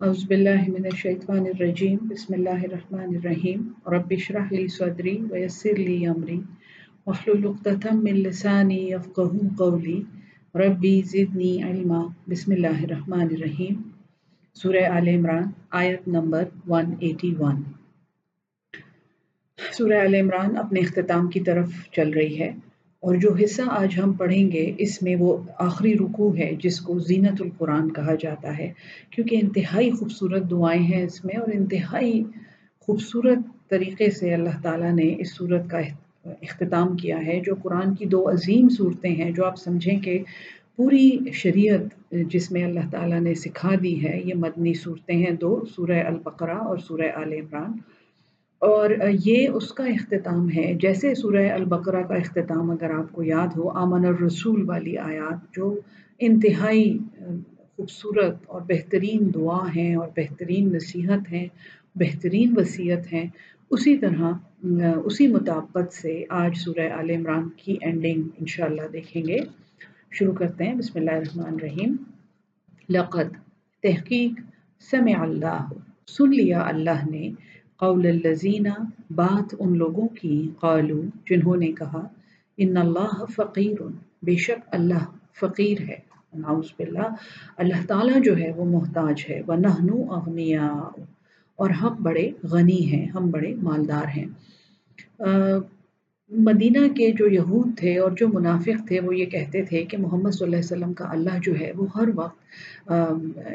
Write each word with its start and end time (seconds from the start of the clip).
اعوذ 0.00 0.20
باللہ 0.28 0.60
من 0.68 0.84
الشیطان 0.90 1.46
الرجیم، 1.46 1.96
بسم 2.10 2.34
اللہ 2.34 2.62
الرحمن 2.66 3.16
الرحیم، 3.16 3.66
رب 3.92 4.12
اشرح 4.16 4.46
لی 4.50 4.66
صدری 4.68 5.16
ویسر 5.30 5.78
لی 5.78 5.96
امری، 6.06 6.38
واحلل 7.06 7.44
عقدۃ 7.46 7.84
من 8.02 8.20
لسانی 8.26 8.78
یفقهوا 8.90 9.48
قولی، 9.58 9.98
ربی 10.54 10.94
زدنی 11.02 11.52
علما، 11.62 12.00
بسم 12.28 12.52
اللہ 12.52 12.80
الرحمن 12.82 13.26
الرحیم، 13.30 13.74
سورہ 14.56 14.84
آل 14.92 15.08
عمران، 15.08 15.50
آیت 15.82 16.08
نمبر 16.08 16.44
181 16.70 17.62
سورہ 19.58 20.00
آل 20.06 20.14
عمران 20.14 20.56
اپنے 20.56 20.80
اختتام 20.80 21.28
کی 21.28 21.40
طرف 21.40 21.68
چل 21.96 22.10
رہی 22.10 22.40
ہے۔ 22.40 22.50
اور 23.00 23.14
جو 23.14 23.30
حصہ 23.34 23.62
آج 23.66 23.98
ہم 24.02 24.12
پڑھیں 24.12 24.50
گے، 24.52 24.72
اس 24.78 25.02
میں 25.02 25.16
وہ 25.18 25.36
آخری 25.58 25.94
رکوع 25.94 26.36
ہے، 26.36 26.50
جس 26.62 26.80
کو 26.80 26.98
زینت 26.98 27.40
القرآن 27.40 27.92
کہا 27.92 28.14
جاتا 28.14 28.58
ہے۔ 28.58 28.72
کیونکہ 29.10 29.38
انتہائی 29.42 29.90
خوبصورت 29.90 30.50
دعائیں 30.50 30.82
ہیں 30.82 31.02
اس 31.04 31.24
میں، 31.24 31.36
اور 31.36 31.48
انتہائی 31.54 32.22
خوبصورت 32.80 33.38
طریقے 33.68 34.10
سے 34.10 34.34
اللہ 34.34 34.60
تعالیٰ 34.62 34.92
نے 34.92 35.14
اس 35.18 35.36
صورت 35.36 35.70
کا 35.70 35.78
اختتام 36.42 36.96
کیا 36.96 37.18
ہے۔ 37.26 37.40
جو 37.46 37.54
قرآن 37.62 37.94
کی 37.94 38.06
دو 38.06 38.28
عظیم 38.30 38.68
صورتیں 38.68 39.10
ہیں، 39.10 39.30
جو 39.30 39.44
آپ 39.44 39.58
سمجھیں 39.58 40.00
کہ 40.00 40.18
پوری 40.76 41.10
شریعت 41.32 42.12
جس 42.30 42.50
میں 42.52 42.64
اللہ 42.64 42.90
تعالیٰ 42.90 43.20
نے 43.20 43.34
سکھا 43.34 43.70
دی 43.82 43.94
ہے، 44.04 44.20
یہ 44.24 44.34
مدنی 44.34 44.74
صورتیں 44.74 45.16
ہیں 45.16 45.34
دو، 45.40 45.62
سورہ 45.76 46.02
البقرہ 46.02 46.58
اور 46.68 46.78
سورہ 46.78 47.08
آل 47.14 47.32
عمران۔ 47.32 47.72
اور 48.60 48.90
یہ 49.24 49.48
اس 49.48 49.72
کا 49.72 49.84
اختتام 49.84 50.50
ہے۔ 50.50 50.74
جیسے 50.74 51.14
سورہ 51.14 51.50
البقرہ 51.52 52.02
کا 52.02 52.14
اختتام 52.14 52.70
اگر 52.70 52.90
آپ 52.90 53.12
کو 53.12 53.22
یاد 53.22 53.48
ہو، 53.56 53.68
آمن 53.70 54.04
الرسول 54.06 54.68
والی 54.68 54.98
آیات 54.98 55.56
جو 55.56 55.80
انتہائی 56.18 56.98
خوبصورت 57.76 58.36
اور 58.46 58.60
بہترین 58.68 59.30
دعا 59.34 59.68
ہیں 59.76 59.94
اور 59.94 60.08
بہترین 60.16 60.72
نصیحت 60.72 61.32
ہیں، 61.32 61.48
بہترین 61.94 62.54
وصیت 62.56 63.12
ہیں، 63.12 63.26
اسی 63.70 63.96
طرح 63.98 64.32
اسی 65.04 65.26
مطابقت 65.26 65.92
سے 65.92 66.24
آج 66.28 66.56
سورہ 66.56 66.90
آل 66.98 67.10
عمران 67.10 67.48
کی 67.56 67.76
اینڈنگ 67.80 68.22
انشاءاللہ 68.40 68.86
دیکھیں 68.92 69.22
گے۔ 69.26 69.38
شروع 70.12 70.32
کرتے 70.32 70.64
ہیں۔ 70.64 70.74
بسم 70.74 70.98
اللہ 70.98 71.10
الرحمن 71.10 71.54
الرحیم۔ 71.54 71.94
لقد 72.88 73.32
تحقیق 73.82 74.40
سمع 74.90 75.22
اللہ، 75.22 75.72
سن 76.06 76.30
لیا 76.30 76.60
اللہ 76.60 77.10
نے۔ 77.10 77.30
قول 77.80 78.06
الزینہ 78.06 78.84
بات 79.10 79.54
ان 79.58 79.78
لوگوں 79.78 80.08
کی 80.08 80.48
قالو 80.60 81.02
جنہوں 81.30 81.56
نے 81.56 81.72
کہا، 81.72 82.08
ان 82.56 82.76
اللہ 82.76 83.24
فقیر، 83.36 83.82
بے 84.22 84.36
شک 84.36 84.68
اللہ 84.72 85.04
فقیر 85.40 85.80
ہے۔ 85.80 85.98
ناؤز 86.34 86.64
باللہ، 86.76 87.14
اللہ 87.56 87.86
تعالیٰ 87.86 88.22
جو 88.22 88.38
ہے 88.38 88.52
وہ 88.56 88.64
محتاج 88.64 89.24
ہے۔ 89.28 89.42
وہ 89.46 89.54
نہنو 89.54 90.12
اغنیا 90.12 90.66
اور 91.56 91.70
ہم 91.70 91.94
بڑے 92.02 92.30
غنی 92.42 92.84
ہیں، 92.86 93.06
ہم 93.06 93.30
بڑے 93.30 93.54
مالدار 93.54 94.18
ہیں۔ 94.18 94.26
مدینہ 96.30 96.86
کے 96.94 97.10
جو 97.18 97.26
یہود 97.26 97.76
تھے 97.76 97.96
اور 97.98 98.10
جو 98.10 98.26
منافق 98.28 98.86
تھے، 98.88 99.00
وہ 99.00 99.16
یہ 99.16 99.26
کہتے 99.26 99.62
تھے 99.62 99.84
کہ 99.84 99.96
محمد 99.98 100.30
صلی 100.30 100.44
اللہ 100.44 100.56
علیہ 100.56 100.64
وسلم 100.64 100.92
کا 100.92 101.04
اللہ 101.10 101.38
جو 101.42 101.52
ہے، 101.60 101.70
وہ 101.76 101.86
ہر 101.96 102.08
وقت 102.14 102.90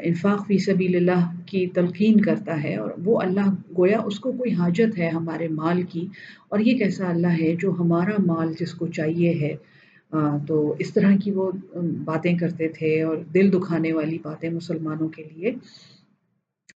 انفاق 0.02 0.46
فی 0.46 0.58
سبیل 0.58 0.96
اللہ 0.96 1.24
کی 1.46 1.66
تلقین 1.66 2.20
کرتا 2.20 2.62
ہے 2.62 2.74
اور 2.76 2.90
وہ 3.04 3.20
اللہ 3.20 3.48
گویا 3.78 3.98
اس 4.00 4.20
کو 4.20 4.32
کوئی 4.32 4.52
حاجت 4.52 4.98
ہے 4.98 5.08
ہمارے 5.08 5.48
مال 5.48 5.82
کی 5.82 6.06
اور 6.48 6.60
یہ 6.60 6.78
کیسا 6.78 7.08
اللہ 7.08 7.40
ہے 7.40 7.54
جو 7.60 7.72
ہمارا 7.78 8.22
مال 8.26 8.52
جس 8.60 8.74
کو 8.74 8.86
چاہیے 8.86 9.34
ہے۔ 9.40 9.54
تو 10.46 10.74
اس 10.78 10.92
طرح 10.94 11.12
کی 11.24 11.30
وہ 11.30 11.50
باتیں 12.04 12.36
کرتے 12.38 12.68
تھے 12.68 13.02
اور 13.02 13.16
دل 13.34 13.52
دکھانے 13.52 13.92
والی 13.92 14.18
باتیں 14.22 14.50
مسلمانوں 14.50 15.08
کے 15.08 15.22
لیے۔ 15.34 15.52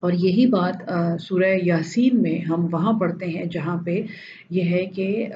اور 0.02 0.12
یہی 0.12 0.46
بات 0.46 0.90
سورہ 1.20 1.54
یاسین 1.62 2.22
میں 2.22 2.38
ہم 2.38 2.66
وہاں 2.72 2.92
پڑھتے 2.98 3.26
ہیں، 3.26 3.44
جہاں 3.44 3.76
پہ 3.84 4.00
یہ 4.50 4.62
ہے 4.62 4.84
کہ 4.86 5.26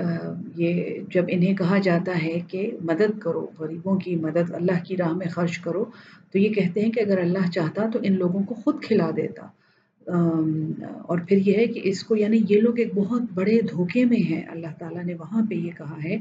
یہ 0.57 0.99
جب 1.15 1.25
انہیں 1.29 1.55
کہا 1.55 1.79
جاتا 1.79 2.23
ہے 2.23 2.39
کہ 2.49 2.71
مدد 2.81 3.19
کرو، 3.19 3.47
غریبوں 3.59 3.97
کی 3.97 4.15
مدد، 4.17 4.53
اللہ 4.55 4.85
کی 4.85 4.97
راہ 4.97 5.13
میں 5.13 5.27
خرچ 5.27 5.59
کرو، 5.59 5.85
تو 6.33 6.39
یہ 6.39 6.49
کہتے 6.49 6.81
ہیں 6.81 6.93
کہ 6.93 7.01
اگر 7.01 7.19
اللہ 7.19 7.51
چاہتا 7.51 7.89
تو 7.93 7.99
ان 8.03 8.19
لوگوں 8.19 8.43
کو 8.43 8.55
خود 8.55 8.83
کھلا 8.83 9.11
دیتا۔ 9.17 9.47
اور 11.03 11.19
پھر 11.19 11.37
یہ 11.37 11.57
ہے 11.57 11.67
کہ 11.67 11.81
اس 11.85 12.03
کو 12.05 12.17
یعنی 12.17 12.41
یہ 12.49 12.61
لوگ 12.61 12.79
ایک 12.79 12.95
بہت 12.95 13.23
بڑے 13.35 13.61
دھوکے 13.61 14.05
میں 14.05 14.23
ہیں، 14.31 14.43
اللہ 14.49 14.73
تعالیٰ 14.79 15.05
نے 15.05 15.15
وہاں 15.15 15.43
پہ 15.51 15.55
یہ 15.55 15.71
کہا 15.79 15.97
ہے۔ 16.05 16.17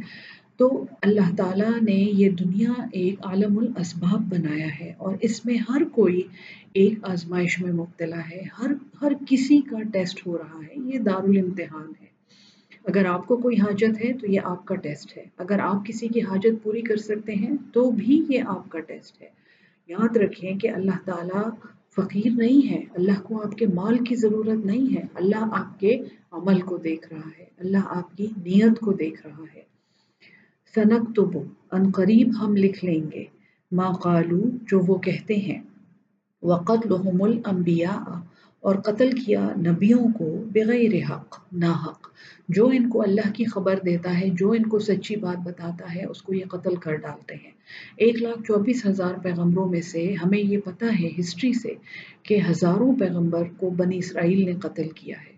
تو 0.61 0.85
اللہ 1.01 1.35
تعالیٰ 1.37 1.81
نے 1.81 1.93
یہ 1.93 2.29
دنیا 2.29 2.71
ایک 2.91 3.15
عالم 3.23 3.57
الاسباب 3.57 4.21
بنایا 4.29 4.67
ہے 4.79 4.93
اور 4.97 5.15
اس 5.21 5.45
میں 5.45 5.57
ہر 5.69 5.83
کوئی 5.83 6.21
ایک 6.73 6.93
آزمائش 7.03 7.61
میں 7.61 7.73
مبتلا 7.73 8.19
ہے۔ 8.19 8.41
ہر 8.59 8.71
ہر 9.01 9.11
کسی 9.27 9.61
کا 9.61 9.81
ٹیسٹ 9.93 10.27
ہو 10.27 10.37
رہا 10.37 10.59
ہے۔ 10.59 10.93
یہ 10.93 10.99
دارالامتحان 10.99 11.91
ہے۔ 12.01 12.05
اگر 12.85 13.05
آپ 13.05 13.27
کو 13.27 13.37
کوئی 13.37 13.55
حاجت 13.55 14.05
ہے 14.05 14.13
تو 14.13 14.27
یہ 14.27 14.39
آپ 14.43 14.65
کا 14.65 14.75
ٹیسٹ 14.75 15.17
ہے۔ 15.17 15.23
اگر 15.37 15.59
آپ 15.59 15.85
کسی 15.85 16.07
کی 16.07 16.21
حاجت 16.21 16.63
پوری 16.63 16.81
کر 16.81 16.97
سکتے 16.97 17.35
ہیں 17.35 17.51
تو 17.73 17.91
بھی 17.91 18.25
یہ 18.29 18.41
آپ 18.47 18.69
کا 18.69 18.79
ٹیسٹ 18.79 19.21
ہے۔ 19.21 19.27
یاد 19.87 20.17
رکھیں 20.17 20.59
کہ 20.59 20.69
اللہ 20.69 20.97
تعالیٰ 21.05 21.49
فقیر 21.95 22.31
نہیں 22.37 22.69
ہے۔ 22.69 22.83
اللہ 22.93 23.21
کو 23.23 23.41
آپ 23.41 23.51
کے 23.51 23.67
مال 23.67 23.97
کی 23.97 24.15
ضرورت 24.15 24.65
نہیں 24.65 24.95
ہے۔ 24.95 25.01
اللہ 25.15 25.43
آپ 25.51 25.79
کے 25.79 25.99
عمل 26.31 26.61
کو 26.61 26.77
دیکھ 26.77 27.13
رہا 27.13 27.29
ہے۔ 27.39 27.45
اللہ 27.57 27.77
آپ 27.85 28.17
کی 28.17 28.25
نیت 28.25 28.79
کو 28.79 28.93
دیکھ 28.93 29.27
رہا 29.27 29.43
ہے۔ 29.55 29.70
سنک 30.75 31.15
تو 31.15 31.31
ان 31.71 31.91
قریب 31.91 32.31
ہم 32.39 32.57
لکھ 32.57 32.85
لیں 32.85 33.11
گے۔ 33.11 33.23
ما 33.71 33.91
قالو، 33.91 34.41
جو 34.67 34.79
وہ 34.87 34.97
کہتے 34.97 35.35
ہیں۔ 35.35 35.61
وقت 36.43 36.87
لحم 36.87 37.21
الانبیاء 37.21 38.19
اور 38.59 38.75
قتل 38.75 39.11
کیا 39.11 39.49
نبیوں 39.57 40.07
کو 40.17 40.43
بغیر 40.53 41.11
حق 41.11 41.39
نا 41.51 41.71
حق 41.71 42.07
جو 42.49 42.67
ان 42.67 42.89
کو 42.89 43.01
اللہ 43.01 43.33
کی 43.33 43.45
خبر 43.45 43.79
دیتا 43.85 44.21
ہے، 44.21 44.29
جو 44.29 44.51
ان 44.51 44.63
کو 44.63 44.79
سچی 44.79 45.15
بات 45.15 45.37
بتاتا 45.37 45.95
ہے، 45.95 46.05
اس 46.05 46.21
کو 46.21 46.33
یہ 46.33 46.45
قتل 46.45 46.75
کر 46.75 46.95
ڈالتے 46.95 47.35
ہیں۔ 47.35 47.51
ایک 47.97 48.21
لاکھ 48.21 48.43
چوبیس 48.47 48.85
ہزار 48.85 49.13
پیغمبروں 49.23 49.69
میں 49.69 49.81
سے 49.81 50.13
ہمیں 50.13 50.39
یہ 50.39 50.57
پتہ 50.57 50.85
ہے، 50.99 51.09
ہسٹری 51.19 51.53
سے، 51.53 51.73
کہ 52.23 52.37
ہزاروں 52.49 52.95
پیغمبر 52.99 53.43
کو 53.57 53.69
بنی 53.69 53.97
اسرائیل 53.97 54.45
نے 54.45 54.53
قتل 54.53 54.89
کیا 54.89 55.15
ہے۔ 55.21 55.30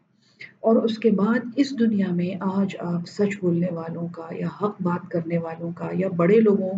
اور 0.63 0.75
اس 0.75 0.97
کے 0.99 1.11
بعد 1.11 1.39
اس 1.55 1.79
دنیا 1.79 2.07
میں 2.11 2.35
آج 2.39 2.75
آپ 2.79 3.01
سچ 3.07 3.39
بولنے 3.41 3.67
والوں 3.71 4.07
کا 4.07 4.27
یا 4.31 4.47
حق 4.47 4.81
بات 4.81 5.11
کرنے 5.11 5.37
والوں 5.37 5.71
کا 5.71 5.89
یا 5.93 6.07
بڑے 6.07 6.39
لوگوں 6.39 6.71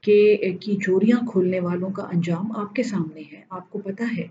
کے 0.00 0.36
کی 0.60 0.76
چوریاں 0.84 1.26
کھولنے 1.26 1.60
والوں 1.60 1.90
کا 1.90 2.02
انجام 2.02 2.52
آپ 2.56 2.74
کے 2.74 2.82
سامنے 2.82 3.22
ہے۔ 3.32 3.40
آپ 3.50 3.70
کو 3.70 3.78
پتہ 3.78 4.02
ہے 4.18 4.26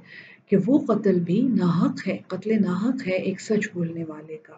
کہ 0.50 0.58
وہ 0.66 0.80
قتل 0.88 1.20
بھی 1.20 1.42
ناحق 1.42 2.08
ہے، 2.08 2.18
قتل 2.28 2.62
ناحق 2.62 3.08
ہے 3.08 3.12
ایک 3.12 3.42
سچ 3.42 3.70
بولنے 3.74 4.04
والے 4.04 4.38
کا۔ 4.38 4.54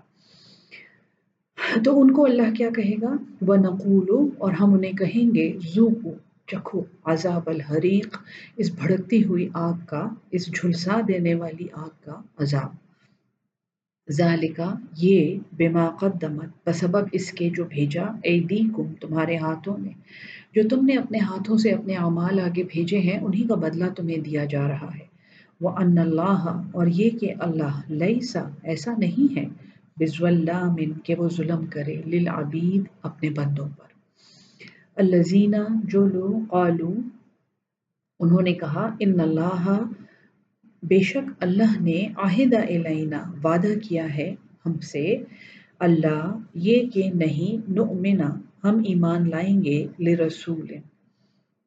تو 1.86 2.02
ان 2.02 2.12
کو 2.12 2.25
اللہ 2.25 2.56
کیا 2.57 2.69
کہے 2.75 2.96
گا؟ 3.02 3.13
وہ 3.41 3.56
نقولو 3.56 4.30
اور 4.38 4.52
ہم 4.52 4.74
انہیں 4.74 4.91
کہیں 4.91 5.36
گے 5.36 5.57
زوکو 5.75 6.12
چکھو، 6.47 6.81
عذاب 7.06 7.41
الحریق، 7.46 8.18
اس 8.57 8.72
بھڑکتی 8.72 9.24
ہوئی 9.24 9.50
آگ 9.53 9.74
کا، 9.88 10.09
اس 10.31 10.47
جھلسا 10.47 11.00
دینے 11.07 11.36
والی 11.36 11.68
آگ 11.74 12.06
کا 12.06 12.22
عذاب۔ 12.38 12.87
ذالکا، 14.12 14.75
یہ 14.97 15.40
بما 15.57 15.90
قدمت، 15.90 16.69
بسبب 16.69 17.07
اس 17.12 17.31
کے 17.31 17.50
جو 17.50 17.66
بھیجا 17.66 18.03
ایدیکم 18.23 18.94
تمہارے 19.01 19.38
ہاتھوں 19.38 19.78
نے۔ 19.78 19.90
جو 20.56 20.62
تم 20.69 20.85
نے 20.85 20.94
اپنے 20.94 21.18
ہاتھوں 21.18 21.57
سے 21.57 21.72
اپنے 21.72 21.95
اعمال 21.95 22.40
آگے 22.40 22.63
بھیجے 22.63 23.00
ہیں، 23.00 23.19
انہی 23.19 23.47
کا 23.47 23.56
بدلہ 23.56 23.85
تمہیں 23.95 24.18
دیا 24.18 24.45
جا 24.45 24.68
رہا 24.68 24.90
ہے۔ 24.95 25.06
وہ 25.62 25.69
ان 25.69 25.97
اللہ 25.97 26.62
اور 26.72 26.88
یہ 26.88 27.09
کہ 27.09 27.34
اللہ 27.40 27.81
لیسا 27.88 28.50
ایسا 28.63 28.94
نہیں 28.97 29.38
ہے۔ 29.38 29.45
بزو 30.00 30.25
اللہ 30.25 30.72
من، 30.72 30.94
کہ 31.03 31.16
وہ 31.16 31.29
ظلم 31.29 31.66
کرے۔ 31.66 32.01
للعبید، 32.06 32.84
اپنے 33.01 33.29
بندوں 33.29 33.66
پر۔ 33.66 33.88
الزینہ 34.95 35.63
جو 35.84 36.07
لو 36.07 36.39
قالو 36.50 36.94
انہوں 38.19 38.41
نے 38.41 38.53
کہا، 38.53 38.95
ان 39.00 39.19
اللہ 39.19 39.81
بے 40.84 41.00
شک 41.00 41.31
اللہ 41.40 41.81
نے 41.81 42.07
عاہدہ 42.18 42.57
علینا 42.57 43.31
وعدہ 43.44 43.80
کیا 43.84 44.16
ہے 44.16 44.36
ہم 44.66 44.80
سے۔ 44.80 45.18
اللہ، 45.80 46.38
یہ 46.54 46.90
کہ 46.90 47.12
نہیں 47.13 47.72
نؤمنا 47.72 48.40
ہم 48.63 48.81
ایمان 48.86 49.30
لائیں 49.30 49.63
گے 49.63 49.88
لرسول، 50.00 50.72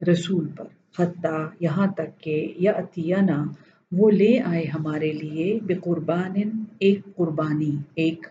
رسول 0.08 0.49
پر۔ 0.49 0.64
حتیٰ 0.99 1.46
یہاں 1.61 1.87
تک 1.87 2.20
کہ 2.20 2.52
یا 2.56 2.73
عطیانہ 2.76 3.44
وہ 3.93 4.11
لے 4.11 4.40
آئے 4.40 4.64
ہمارے 4.64 5.12
لیے 5.12 5.58
بے 5.62 5.75
قربان 5.75 6.34
ایک 6.79 7.00
قربانی، 7.17 7.76
ایک 7.94 8.26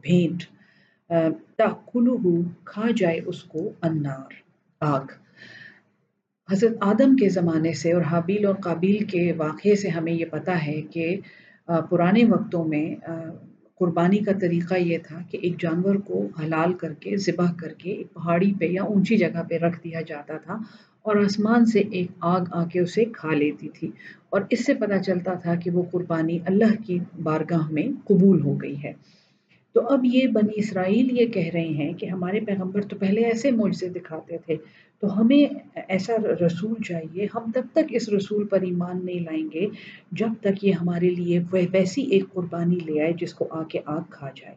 بھینٹ۔ 0.00 0.42
تاکلو 1.56 2.42
کھا 2.64 2.86
جائے 2.96 3.20
اس 3.26 3.42
کو 3.42 3.72
انار۔ 3.82 4.32
آگ۔ 4.80 5.06
حضرت 6.52 6.76
آدم 6.80 7.16
کے 7.16 7.28
زمانے 7.28 7.72
سے 7.72 7.92
اور 7.92 8.02
حابیل 8.02 8.46
اور 8.46 8.54
قابیل 8.54 9.04
کے 9.04 9.32
واقعے 9.36 9.74
سے 9.76 9.88
ہمیں 9.88 10.12
یہ 10.12 10.24
پتہ 10.24 10.50
ہے 10.50 10.80
کہ 10.82 11.16
پرانے 11.66 12.24
وقتوں 12.24 12.64
میں 12.64 12.94
قربانی 13.78 14.18
کا 14.18 14.32
طریقہ 14.40 14.74
یہ 14.74 14.98
تھا 14.98 15.18
کہ 15.30 15.38
ایک 15.42 15.60
جانور 15.60 15.94
کو 15.94 16.28
حلال 16.42 16.72
کر 16.72 16.92
کے، 16.92 17.16
ذبح 17.16 17.52
کر 17.52 17.72
کے 17.72 17.90
ایک 17.90 18.12
پہاڑی 18.14 18.52
پہ 18.58 18.64
یا 18.64 18.82
اونچی 18.82 19.16
جگہ 19.16 19.42
پہ 19.48 19.58
رکھ 19.58 19.78
دیا 19.84 20.00
جاتا 20.00 20.36
تھا 20.36 20.54
اور 21.02 21.16
آسمان 21.16 21.66
سے 21.66 21.80
ایک 21.80 22.10
آگ 22.20 22.40
آ 22.50 22.64
کے 22.64 22.80
اسے 22.80 23.04
کھا 23.04 23.34
لیتی 23.34 23.68
تھی۔ 23.68 23.90
اور 24.30 24.40
اس 24.50 24.64
سے 24.66 24.74
پتہ 24.74 25.02
چلتا 25.06 25.34
تھا 25.34 25.54
کہ 25.54 25.70
وہ 25.70 25.82
قربانی 25.90 26.38
اللہ 26.46 26.82
کی 26.86 26.98
بارگاہ 27.22 27.70
میں 27.70 27.86
قبول 28.04 28.40
ہو 28.42 28.54
گئی 28.62 28.82
ہے۔ 28.84 28.92
تو 29.74 29.86
اب 29.88 30.04
یہ 30.04 30.26
بنی 30.26 30.52
اسرائیل 30.56 31.18
یہ 31.20 31.26
کہہ 31.26 31.50
رہے 31.54 31.68
ہیں 31.68 31.92
کہ 31.92 32.06
ہمارے 32.06 32.40
پیغمبر 32.40 32.80
تو 32.80 32.96
پہلے 32.96 33.24
ایسے 33.24 33.50
معجزے 33.50 33.88
دکھاتے 33.88 34.36
تھے، 34.46 34.56
تو 35.02 35.20
ہمیں 35.20 35.54
ایسا 35.88 36.16
رسول 36.46 36.82
چاہیے، 36.82 37.26
ہم 37.34 37.50
تب 37.54 37.66
تک 37.72 37.92
اس 37.92 38.08
رسول 38.08 38.46
پر 38.46 38.62
ایمان 38.62 39.04
نہیں 39.04 39.20
لائیں 39.20 39.46
گے 39.54 39.66
جب 40.12 40.32
تک 40.40 40.64
یہ 40.64 40.72
ہمارے 40.72 41.10
لیے 41.10 41.38
ویسی 41.52 42.02
ایک 42.02 42.24
قربانی 42.32 42.78
لے 42.86 43.00
آئے 43.02 43.12
جس 43.12 43.34
کو 43.34 43.46
آ 43.50 43.62
کے 43.62 43.78
آگ 43.84 44.10
کھا 44.10 44.30
جائے۔ 44.36 44.54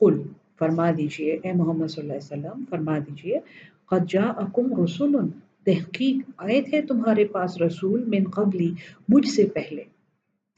کل 0.00 0.22
فرما 0.58 0.90
دیجیے، 0.90 1.38
اے 1.42 1.52
محمد 1.52 1.88
صلی 1.88 2.02
اللہ 2.02 2.12
علیہ 2.12 2.32
وسلم، 2.32 2.64
فرما 2.70 2.98
دیجیے، 2.98 3.38
قد 3.86 4.08
جاءکم 4.10 4.72
رسول، 4.82 5.16
تحقیق 5.64 6.30
آئے 6.36 6.60
تھے 6.62 6.80
تمہارے 6.82 7.24
پاس 7.24 7.60
رسول 7.60 8.04
من 8.06 8.30
قبلی، 8.30 8.72
مجھ 9.08 9.28
سے 9.28 9.44
پہلے 9.54 9.82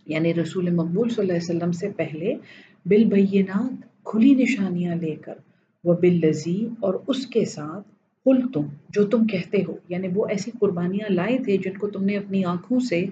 یعنی 0.07 0.35
رسول 0.35 0.71
مقبول 0.71 1.09
صلی 1.09 1.23
اللہ 1.23 1.33
علیہ 1.33 1.51
وسلم 1.51 1.73
سے 1.73 1.89
پہلے 1.97 2.35
بالبینات 2.89 4.05
کھلی 4.05 4.35
نشانیاں 4.35 4.95
لے 4.95 5.15
کر، 5.15 5.35
وہ 5.85 5.95
باللزی 5.95 6.69
اور 6.81 6.95
اس 7.07 7.27
کے 7.27 7.45
ساتھ 7.45 7.89
کل 8.25 8.49
تم 8.53 8.63
جو 8.89 9.07
تم 9.07 9.27
کہتے 9.27 9.59
ہو۔ 9.69 9.77
یعنی 9.89 10.09
وہ 10.15 10.27
ایسی 10.29 10.51
قربانیاں 10.61 11.13
لائے 11.13 11.39
تھے 11.39 11.57
جن 11.57 11.79
کو 11.79 11.91
تم 11.91 12.05
نے 12.05 12.17
اپنی 12.17 12.45
آنکھوں 12.45 12.81
سے 12.81 13.07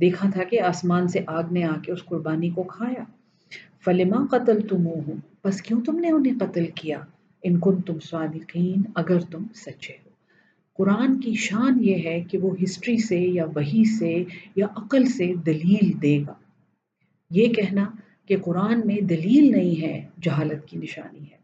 دیکھا 0.00 0.30
تھا 0.30 0.44
کہ 0.44 0.60
آسمان 0.60 1.08
سے 1.08 1.20
آگ 1.26 1.42
نے 1.50 1.64
آ 1.64 1.76
کے 1.82 1.92
اس 1.92 2.04
قربانی 2.04 2.50
کو 2.50 2.62
کھایا۔ 2.62 3.04
فلما 3.84 4.26
قتل 4.30 4.60
تم 4.60 4.86
ہو 4.86 5.12
بس 5.44 5.62
کیوں 5.62 5.80
تم 5.80 5.98
نے 5.98 6.10
انہیں 6.10 6.38
قتل 6.40 6.66
کیا؟ 6.66 7.00
ان 7.42 7.58
کن 7.60 7.80
تم 7.80 7.98
صادقین، 7.98 8.82
اگر 8.94 9.20
تم 9.20 9.44
سچے 9.54 9.92
ہو۔ 9.92 10.08
قرآن 10.74 11.20
کی 11.20 11.34
شان 11.34 11.84
یہ 11.84 11.94
ہے 11.94 12.24
کہ 12.30 12.38
وہ 12.38 12.50
ہسٹری 12.62 12.96
سے 12.96 13.18
یا 13.18 13.44
وہی 13.44 13.82
سے 13.98 14.24
یا 14.56 14.66
عقل 14.76 15.04
سے 15.04 15.34
دلیل 15.46 16.02
دے 16.02 16.20
گا۔ 16.28 16.34
یہ 17.30 17.46
کہنا 17.48 17.90
کہ 18.28 18.36
قرآن 18.36 18.80
میں 18.86 19.00
دلیل 19.00 19.50
نہیں 19.52 19.82
ہے، 19.82 20.06
جہالت 20.22 20.66
کی 20.68 20.78
نشانی 20.78 21.20
ہے۔ 21.20 21.36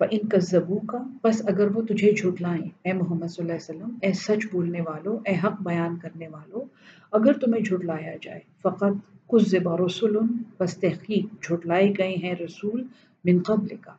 فَإِن 0.00 0.28
كَذَّبُوكَ 0.28 0.86
کا 0.86 0.98
بس 1.24 1.42
اگر 1.48 1.76
وہ 1.76 1.82
تجھے 1.82 2.12
جھٹلائیں، 2.12 2.68
اے 2.84 2.92
محمد 2.92 3.28
صلی 3.28 3.42
اللہ 3.42 3.52
علیہ 3.52 3.70
وسلم، 3.70 3.94
اے 4.02 4.12
سچ 4.12 4.46
بولنے 4.52 4.80
والوں 4.80 5.18
اے 5.26 5.34
حق 5.44 5.62
بیان 5.62 5.96
کرنے 5.96 6.28
والوں 6.28 6.64
اگر 7.12 7.32
تمہیں 7.32 7.62
جھٹلایا 7.62 8.14
جائے، 8.22 8.40
فقط 8.62 8.94
کچھ 9.26 9.48
زبا 9.48 9.76
رسول 9.76 10.16
بس 10.58 10.76
تحقیق 10.76 11.42
جھٹلائے 11.42 11.92
گئے 11.98 12.14
ہیں 12.14 12.34
رسول 12.34 12.82
من 13.24 13.42
قبل 13.42 13.76
کا 13.80 13.92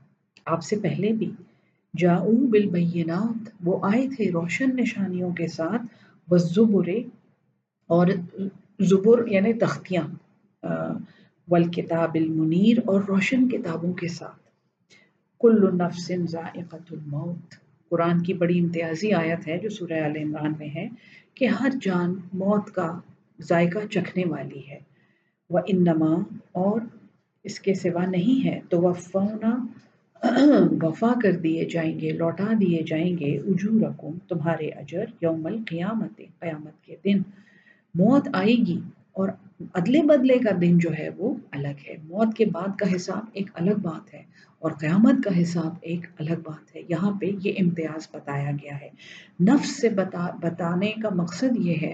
آپ 0.46 0.64
سے 0.64 0.76
پہلے 0.76 1.12
بھی 1.14 1.32
جاؤ 1.94 2.32
بالبینات، 2.52 3.50
وہ 3.64 3.80
آئے 3.82 4.08
تھے 4.16 4.32
روشن 4.32 4.76
نشانیوں 4.76 5.32
کے 5.32 5.48
ساتھ 5.48 5.82
بس 6.30 6.54
زبرے 6.56 7.00
اور 7.90 8.08
زبر 8.80 9.28
یعنی 9.28 9.54
تختیاں 9.54 10.08
والکتاب 11.50 12.12
المنیر 12.16 12.78
اور 12.86 13.02
روشن 13.02 13.50
کتابوں 13.50 13.94
کے 13.94 14.08
ساتھ۔ 14.08 14.44
کل 15.40 15.78
نفس 15.78 16.12
ذائقت 16.30 16.94
الموت۔ 16.94 17.56
قرآن 17.90 18.24
کی 18.24 18.34
بڑی 18.34 18.60
امتیازی 18.60 19.14
آیت 19.14 19.48
ہے 19.48 19.58
جو 19.58 19.70
سورہ 19.70 20.02
عال 20.02 20.16
عمران 20.18 20.54
میں 20.60 20.70
ہے 20.76 20.90
کہ 21.34 21.46
ہر 21.46 21.70
جان 21.82 22.16
موت 22.34 22.72
کا 22.72 23.00
ذائقہ 23.42 23.80
چکھنے 23.92 24.24
والی 24.26 24.62
ہے۔ 24.70 24.80
وہ 25.50 25.60
انما 25.68 26.16
اور 26.52 26.82
اس 27.44 27.60
کے 27.60 27.74
سوا 27.74 28.06
نہیں 28.06 28.46
ہے۔ 28.48 28.60
تو 28.70 28.82
وفونا 28.82 29.66
وفا 30.82 31.14
کر 31.24 31.32
دیے 31.32 31.66
جائیں 31.66 32.00
گے، 32.00 32.12
لوٹا 32.12 32.52
دیے 32.62 32.84
جائیں 32.84 33.18
گے 33.18 33.38
اجورکم، 33.38 34.18
تمہارے 34.28 34.70
اجر 34.70 35.06
یوم 35.22 35.46
القیامت، 35.46 36.18
قیامت 36.18 36.84
کے 36.84 36.96
دن۔ 37.04 37.18
موت 37.96 38.30
آئے 38.34 38.56
گی۔ 38.68 38.80
اور 39.14 39.30
ادلے 39.74 40.02
بدلے 40.02 40.40
کا 40.40 40.52
دن 40.62 40.78
جو 40.78 40.90
ہے 41.00 41.10
وہ 41.18 41.36
الگ 41.52 41.78
ہے۔ 41.90 41.96
موت 42.04 42.36
کے 42.38 42.46
بعد 42.46 42.80
کا 42.80 42.96
حساب 42.96 43.26
ایک 43.34 43.50
الگ 43.54 43.80
بات 43.82 44.14
ہے 44.14 44.22
اور 44.60 44.72
قیامت 44.72 45.24
کا 45.24 45.42
حساب 45.42 45.74
ایک 45.82 46.08
الگ 46.20 46.40
بات 46.44 46.76
ہے۔ 46.76 46.82
یہاں 46.88 47.12
پہ 47.22 47.32
یہ 47.44 47.54
امتیاز 47.60 48.08
بتایا 48.14 48.52
گیا 48.52 48.82
ہے۔ 48.82 48.90
نفس 49.44 49.82
سے 49.82 49.90
بتا، 49.90 50.28
بتانے 50.42 50.92
کا 50.92 51.10
مقصد 51.16 51.58
یہ 51.58 51.76
ہے 51.82 51.94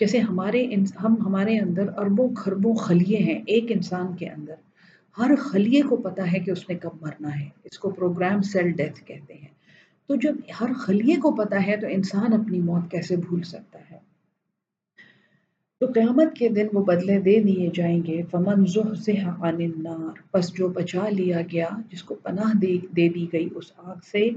جیسے 0.00 0.18
ہمارے 0.18 0.74
ہم 1.04 1.14
ہمارے 1.26 1.58
اندر 1.58 1.88
اربوں 1.96 2.34
خربوں 2.34 2.74
خلیے 2.74 3.18
ہیں 3.18 3.42
ایک 3.46 3.64
انسان 3.68 4.16
کے 4.16 4.28
اندر۔ 4.28 4.54
ہر 5.18 5.34
خلیے 5.38 5.82
کو 5.82 5.96
پتا 5.96 6.32
ہے 6.32 6.38
کہ 6.38 6.50
اس 6.50 6.68
نے 6.68 6.74
کب 6.74 6.90
مرنا 7.00 7.40
ہے۔ 7.40 7.48
اس 7.64 7.78
کو 7.78 7.90
پروگرام 7.90 8.42
سیل 8.42 8.70
ڈیتھ 8.72 9.04
کہتے 9.04 9.34
ہیں۔ 9.34 9.48
تو 10.06 10.14
جب 10.14 10.36
ہر 10.60 10.72
خلیے 10.72 11.16
کو 11.16 11.30
پتا 11.30 11.66
ہے 11.66 11.76
تو 11.76 11.86
انسان 11.90 12.32
اپنی 12.32 12.60
موت 12.60 12.90
کیسے 12.90 13.16
بھول 13.16 13.42
سکتا 13.42 13.78
ہے؟ 13.90 13.98
تو 15.80 15.86
قیامت 15.86 16.36
کے 16.36 16.48
دن 16.48 16.66
وہ 16.72 16.84
بدلے 16.84 17.20
دے 17.20 17.42
دیے 17.42 17.70
جائیں 17.74 18.02
گے۔ 18.06 18.22
فمن 18.30 18.66
زحزح 18.66 19.28
عن 19.28 19.54
النار 19.54 20.32
پس 20.32 20.54
جو 20.54 20.68
بچا 20.68 21.08
لیا 21.08 21.40
گیا، 21.52 21.68
جس 21.92 22.02
کو 22.02 22.14
پناہ 22.14 22.58
دے 22.58 22.78
دے 22.96 23.08
دی 23.08 23.26
گئی 23.32 23.48
اس 23.54 23.72
آگ 23.76 23.94
سے 24.12 24.30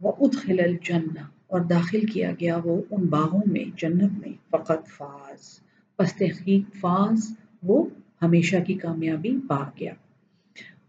وہ 0.00 0.12
ادخل 0.20 0.60
الجنہ 0.64 1.20
اور 1.46 1.60
داخل 1.60 2.06
کیا 2.06 2.30
گیا 2.40 2.58
وہ 2.64 2.82
ان 2.90 3.06
باغوں 3.06 3.42
میں، 3.46 3.64
جنت 3.76 4.12
میں۔ 4.26 4.32
فقط 4.50 4.88
فاز۔ 4.88 5.60
پس 5.96 6.14
تحقیق 6.14 6.76
فاز، 6.76 7.18
وہ 7.62 7.84
ہمیشہ 8.22 8.56
کی 8.66 8.74
کامیابی 8.74 9.38
پا 9.48 9.64
گیا۔ 9.80 9.92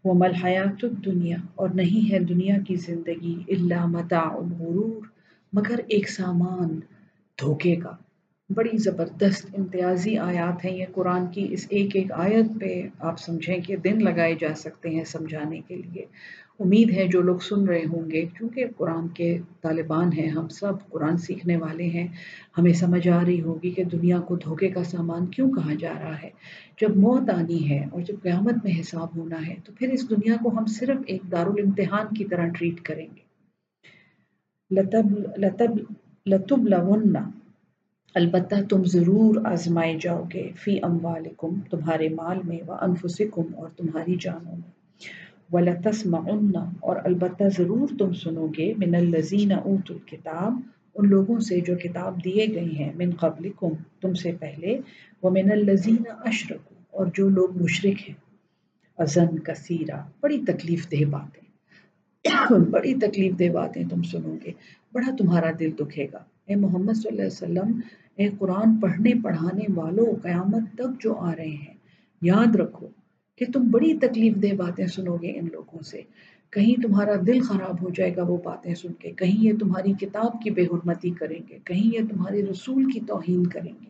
وہ 0.04 0.14
ملحیات 0.14 0.84
الدنیا 0.84 1.38
اور 1.56 1.70
نہیں 1.70 2.12
ہے 2.12 2.20
دنیا 2.20 2.56
کی 2.68 2.76
زندگی 2.76 3.36
اللہ 3.48 3.86
متاع 3.86 4.30
الغرور، 4.30 5.06
مگر 5.54 5.80
ایک 5.88 6.10
سامان 6.10 6.80
دھوکے 7.42 7.76
کا۔ 7.76 7.92
بڑی 8.50 8.78
زبردست 8.78 9.46
امتیازی 9.58 10.18
آیات 10.18 10.66
ہیں۔ 10.66 10.78
یہ 10.78 10.86
قرآن 10.92 11.26
کی 11.32 11.48
اس 11.52 11.68
ایک 11.70 11.96
ایک 11.96 12.12
آیت 12.12 12.60
پہ 12.60 12.88
آپ 13.00 13.20
سمجھیں 13.20 13.58
کہ 13.58 13.76
دن 13.76 14.04
لگائے 14.04 14.36
جا 14.40 14.54
سکتے 14.56 14.90
ہیں 14.90 15.04
سمجھانے 15.04 15.62
کے 15.68 15.76
لیے۔ 15.76 16.06
امید 16.60 16.92
ہے 16.92 17.08
جو 17.08 17.22
لوگ 17.22 17.38
سن 17.38 17.66
رہے 17.66 17.84
ہوں 17.86 18.12
گے 18.12 18.26
کیونکہ 18.38 18.66
قرآن 18.78 19.08
کے 19.08 19.38
طالبان 19.62 20.14
ہیں، 20.14 20.30
ہم 20.30 20.48
سب 20.48 20.90
قرآن 20.90 21.18
سیکھنے 21.18 21.58
والے 21.58 21.84
ہیں۔ 21.84 22.08
ہمیں 22.58 22.74
سمجھ 22.74 23.08
آ 23.08 23.22
رہی 23.26 23.42
ہوگی 23.42 23.72
کہ 23.72 23.84
دنیا 23.84 24.20
کو 24.20 24.36
دھوکے 24.36 24.70
کا 24.70 24.84
سامان 24.84 25.26
کیوں 25.26 25.52
کہا 25.52 25.74
جا 25.80 25.94
رہا 25.94 26.22
ہے۔ 26.24 26.30
جب 26.82 26.98
موت 26.98 27.30
آنی 27.30 27.70
ہے 27.70 27.86
اور 27.92 28.02
جب 28.02 28.16
قیامت 28.24 28.54
میں 28.64 28.80
حساب 28.80 29.18
ہونا 29.18 29.48
ہے، 29.48 29.56
تو 29.64 29.74
پھر 29.80 29.90
اس 29.90 30.10
دنیا 30.10 30.36
کو 30.44 30.50
ہم 30.50 30.66
صرف 30.66 30.98
ایک 31.08 31.22
دارالامتحان 31.32 32.16
کی 32.16 32.26
طرح 32.26 32.48
ٹریٹ 32.48 32.82
کریں 32.82 33.08
گے۔ 33.16 33.28
لطب 34.72 35.06
لطب 35.38 35.78
لطب 36.26 36.68
لون 36.68 37.10
البتہ 38.16 38.56
تم 38.70 38.84
ضرور 38.84 39.36
آزمائے 39.46 39.98
جاؤ 40.02 40.24
گے۔ 40.34 40.52
فی 40.64 40.80
اموالکم، 40.82 41.60
تمہارے 41.70 42.10
مال 42.10 42.38
میں، 42.44 42.60
و 42.68 42.72
انفسکم، 42.72 43.56
اور 43.56 43.70
تمہاری 43.70 44.16
جانوں 44.22 44.56
میں۔ 44.56 44.72
ولتسمعن، 45.52 46.56
اور 46.80 46.96
البتہ 47.04 47.44
ضرور 47.58 47.88
تم 48.00 48.14
سنو 48.14 48.48
گے، 48.48 48.74
من 48.78 48.96
الذین 48.96 49.52
اوت 49.52 49.92
الکتاب، 49.92 50.54
ان 50.96 51.10
لوگوں 51.10 51.40
سے 51.40 51.60
جو 51.60 51.76
کتاب 51.76 52.24
دیے 52.26 52.48
گئے 52.56 52.70
ہیں، 52.80 52.92
من 52.96 53.12
قبلکم، 53.12 53.70
تم 54.02 54.14
سے 54.14 54.32
پہلے۔ 54.40 54.78
و 55.24 55.30
من 55.30 55.52
الذین 55.52 56.04
اور 56.92 57.06
جو 57.14 57.30
لوگ 57.30 57.62
مشرک 57.62 58.10
ہیں۔ 58.10 58.16
ازن 58.98 59.40
کثیرہ، 59.40 60.02
بڑی 60.22 60.40
تکلیف 60.48 60.92
دہ 60.92 61.06
باتیں۔ 61.10 61.46
بڑی 62.72 62.94
تکلیف 62.94 63.40
دہ 63.40 63.50
باتیں 63.54 63.84
تم 63.90 64.04
سنو 64.04 64.36
گے۔ 64.46 64.52
بڑا 64.94 65.16
تمہارا 65.18 65.52
دل 65.60 65.72
دکھے 65.80 66.08
گا۔ 66.14 66.20
اے 66.46 66.56
محمد 66.56 66.94
صلی 66.94 67.10
اللہ 67.10 67.22
علیہ 67.22 67.62
وسلم 67.62 67.80
اے 68.18 68.30
قرآن 68.40 68.78
پڑھنے 68.78 69.12
پڑھانے 69.24 69.74
والوں 69.76 70.16
قیامت 70.22 70.76
تک 70.76 71.02
جو 71.02 71.16
آ 71.16 71.36
رہے 71.36 71.50
ہیں، 71.50 71.74
یاد 72.22 72.56
رکھو 72.56 72.88
کہ 73.36 73.46
تم 73.54 73.72
بڑی 73.72 73.98
تکلیف 73.98 74.36
دہ 74.36 74.56
باتیں 74.56 74.88
سنو 74.88 75.16
گے 75.16 75.40
ان 75.40 75.48
لوگوں 75.54 75.84
سے۔ 75.84 76.02
کہیں 76.50 76.82
تمہارا 76.82 77.12
دل 77.28 77.40
خراب 77.40 77.82
ہو 77.82 77.90
جائے 77.90 78.16
گا 78.16 78.24
وہ 78.24 78.38
باتیں 78.44 78.76
سن 78.76 78.94
کے۔ 78.94 79.12
کہیں 79.12 79.44
یہ 79.44 79.54
تمہاری 79.60 79.94
کتاب 79.94 80.42
کی 80.44 80.50
بے 80.50 80.62
حرمتی 80.62 81.12
کریں 81.12 81.40
گے۔ 81.50 81.58
کہیں 81.64 81.94
یہ 81.94 82.00
تمہارے 82.10 82.44
رسول 82.44 82.92
کی 82.92 83.00
توہین 83.00 83.48
کریں 83.48 83.74
گے۔ 83.82 83.90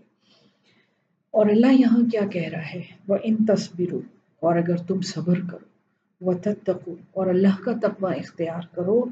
اور 1.31 1.45
اللہ 1.45 1.73
یہاں 1.73 2.09
کیا 2.11 2.21
کہہ 2.27 2.49
رہا 2.49 2.73
ہے؟ 2.73 2.81
وہ 3.07 3.17
ان 3.23 3.35
تصبروں 3.45 4.01
اور 4.39 4.55
اگر 4.55 4.77
تم 4.77 5.01
صبر 5.01 5.39
کرو۔ 5.51 5.65
وہ 6.21 6.33
تتقو 6.33 6.95
اور 7.11 7.27
اللہ 7.27 7.61
کا 7.65 7.71
تقوی 7.81 8.19
اختیار 8.19 8.61
کرو۔ 8.75 9.03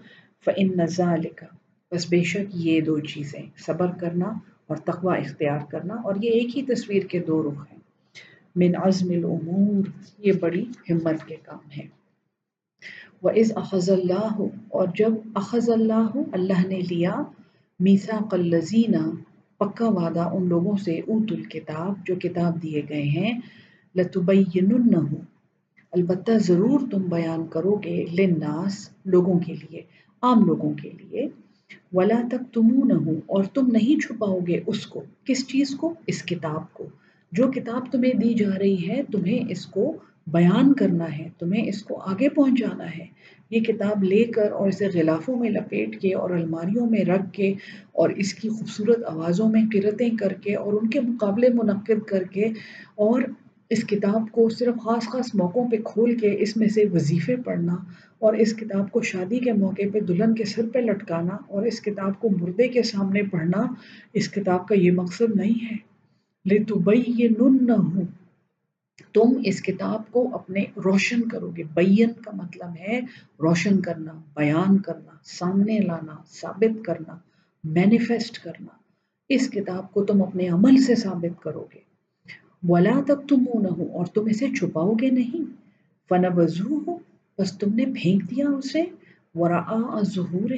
فن 0.45 0.77
نظا 0.77 1.15
لکھا 1.15 1.47
بس 1.91 2.09
بے 2.09 2.23
شک 2.23 2.51
یہ 2.53 2.81
دو 2.81 2.99
چیزیں۔ 2.99 3.41
صبر 3.57 3.87
کرنا 3.99 4.33
اور 4.69 4.77
تقوی 4.85 5.17
اختیار 5.17 5.59
کرنا 5.71 5.95
اور 6.03 6.15
یہ 6.21 6.31
ایک 6.31 6.57
ہی 6.57 6.61
تصویر 6.65 7.03
کے 7.09 7.19
دو 7.27 7.41
رخ 7.43 7.59
ہیں۔ 7.71 7.79
من 8.55 8.75
عزم 8.83 9.09
العمور 9.11 9.87
یہ 10.25 10.33
بڑی 10.39 10.63
ہمت 10.89 11.25
کے 11.27 11.35
کام 11.43 11.71
ہے 11.77 11.87
وہ 13.21 13.29
از 13.35 13.51
اخذ 13.55 13.89
اللہ، 13.89 14.41
اور 14.69 14.87
جب 14.97 15.13
اخذ 15.35 15.69
اللہ 15.69 16.17
اللہ 16.31 16.65
نے 16.67 16.79
لیا 16.89 17.13
میسا 17.79 18.17
قلزینہ 18.31 19.03
پکا 19.59 19.87
وعدہ 19.89 20.27
ان 20.33 20.47
لوگوں 20.47 20.75
سے 20.77 20.97
اوت 20.99 21.31
الکتاب، 21.31 22.05
جو 22.07 22.15
کتاب 22.21 22.61
دیے 22.63 22.81
گئے 22.89 23.03
ہیں 23.09 23.33
لتبین 23.95 24.73
البتہ 25.93 26.37
ضرور 26.39 26.79
تم 26.91 27.01
بیان 27.09 27.45
کرو 27.47 27.75
گے 27.83 28.03
لناس 28.11 28.77
لوگوں 29.05 29.39
کے 29.39 29.53
لیے، 29.53 29.81
عام 30.23 30.45
لوگوں 30.45 30.73
کے 30.73 30.89
لیے۔ 30.91 31.27
ولا 31.93 32.21
تک 32.31 32.53
تموں 32.53 32.85
نہ 32.85 32.93
ہو 32.93 33.13
اور 33.25 33.43
تم 33.43 33.67
نہیں 33.71 34.01
چھپاؤ 34.01 34.39
گے 34.47 34.59
اس 34.67 34.87
کو، 34.87 35.03
کس 35.23 35.47
چیز 35.47 35.75
کو؟ 35.75 35.93
اس 36.07 36.23
کتاب 36.23 36.73
کو۔ 36.73 36.89
جو 37.31 37.51
کتاب 37.51 37.91
تمہیں 37.91 38.13
دی 38.13 38.33
جا 38.33 38.59
رہی 38.59 38.89
ہے، 38.89 39.01
تمہیں 39.11 39.45
اس 39.49 39.65
کو 39.65 39.97
بیان 40.27 40.73
کرنا 40.73 41.17
ہے، 41.17 41.29
تمہیں 41.39 41.67
اس 41.67 41.83
کو 41.83 41.95
آگے 41.95 42.29
پہنچانا 42.29 42.85
ہے۔ 42.97 43.05
یہ 43.49 43.59
کتاب 43.59 44.03
لے 44.03 44.23
کر 44.23 44.51
اور 44.51 44.67
اسے 44.67 44.87
غلافوں 44.93 45.39
میں 45.39 45.49
لپیٹ 45.49 46.01
کے 46.01 46.13
اور 46.13 46.29
الماریوں 46.29 46.89
میں 46.89 47.05
رکھ 47.05 47.31
کے 47.31 47.53
اور 47.91 48.09
اس 48.09 48.33
کی 48.33 48.49
خوبصورت 48.49 49.05
آوازوں 49.05 49.49
میں 49.49 49.63
کرتیں 49.73 50.09
کر 50.09 50.33
کے 50.33 50.55
اور 50.55 50.73
ان 50.73 50.89
کے 50.89 51.01
مقابلے 51.01 51.49
منعقد 51.49 52.07
کر 52.07 52.23
کے 52.23 52.45
اور 52.95 53.21
اس 53.75 53.83
کتاب 53.87 54.31
کو 54.31 54.49
صرف 54.49 54.83
خاص 54.83 55.03
خاص 55.03 55.35
موقعوں 55.35 55.69
پہ 55.69 55.75
کھول 55.83 56.17
کے 56.17 56.35
اس 56.39 56.57
میں 56.57 56.67
سے 56.67 56.85
وظیفے 56.93 57.35
پڑھنا 57.35 57.75
اور 58.19 58.33
اس 58.33 58.53
کتاب 58.53 58.91
کو 58.91 59.01
شادی 59.01 59.39
کے 59.39 59.53
موقع 59.53 59.81
پہ 59.93 59.99
دلہن 59.99 60.35
کے 60.35 60.45
سر 60.45 60.69
پہ 60.73 60.79
لٹکانا 60.79 61.37
اور 61.47 61.63
اس 61.63 61.81
کتاب 61.81 62.19
کو 62.19 62.29
مردے 62.29 62.67
کے 62.67 62.83
سامنے 62.83 63.21
پڑھنا، 63.23 63.73
اس 64.13 64.31
کتاب 64.31 64.67
کا 64.67 64.75
یہ 64.75 64.91
مقصد 64.91 65.35
نہیں 65.35 65.65
ہے۔ 65.71 65.75
لِتُبَيِّنُنَّهُ 66.53 68.03
تم 69.13 69.41
اس 69.45 69.61
کتاب 69.61 70.11
کو 70.11 70.29
اپنے 70.33 70.61
روشن 70.61 71.21
کرو 71.21 71.51
گے۔ 71.57 71.63
بین 71.73 72.09
کا 72.23 72.31
مطلب 72.33 72.69
ہے 72.79 72.99
روشن 73.39 73.81
کرنا، 73.81 74.13
بیان 74.35 74.77
کرنا، 74.77 75.17
سامنے 75.23 75.79
لانا، 75.79 76.15
ثابت 76.41 76.85
کرنا 76.85 77.17
مینیفیسٹ 77.63 78.39
کرنا۔ 78.39 78.75
اس 79.29 79.49
کتاب 79.49 79.93
کو 79.93 80.03
تم 80.03 80.21
اپنے 80.21 80.47
عمل 80.47 80.77
سے 80.77 80.95
ثابت 80.95 81.43
کرو 81.43 81.65
گے۔ 81.73 81.94
ولا 82.63 83.01
تک 83.07 83.29
تم 83.29 83.43
نہ 83.61 83.67
ہو 83.67 83.97
اور 83.97 84.05
تم 84.05 84.25
اسے 84.25 84.47
چھپاؤ 84.59 84.93
گے 84.93 85.09
نہیں۔ 85.09 85.43
فن 86.09 86.25
وضو 86.35 86.79
ہو 86.87 86.97
بس 87.37 87.57
تم 87.57 87.75
نے 87.75 87.85
پھینک 87.85 88.23
دیا 88.31 88.49
اسے۔ 88.49 88.81
ورا 89.35 90.01
ظہور 90.01 90.49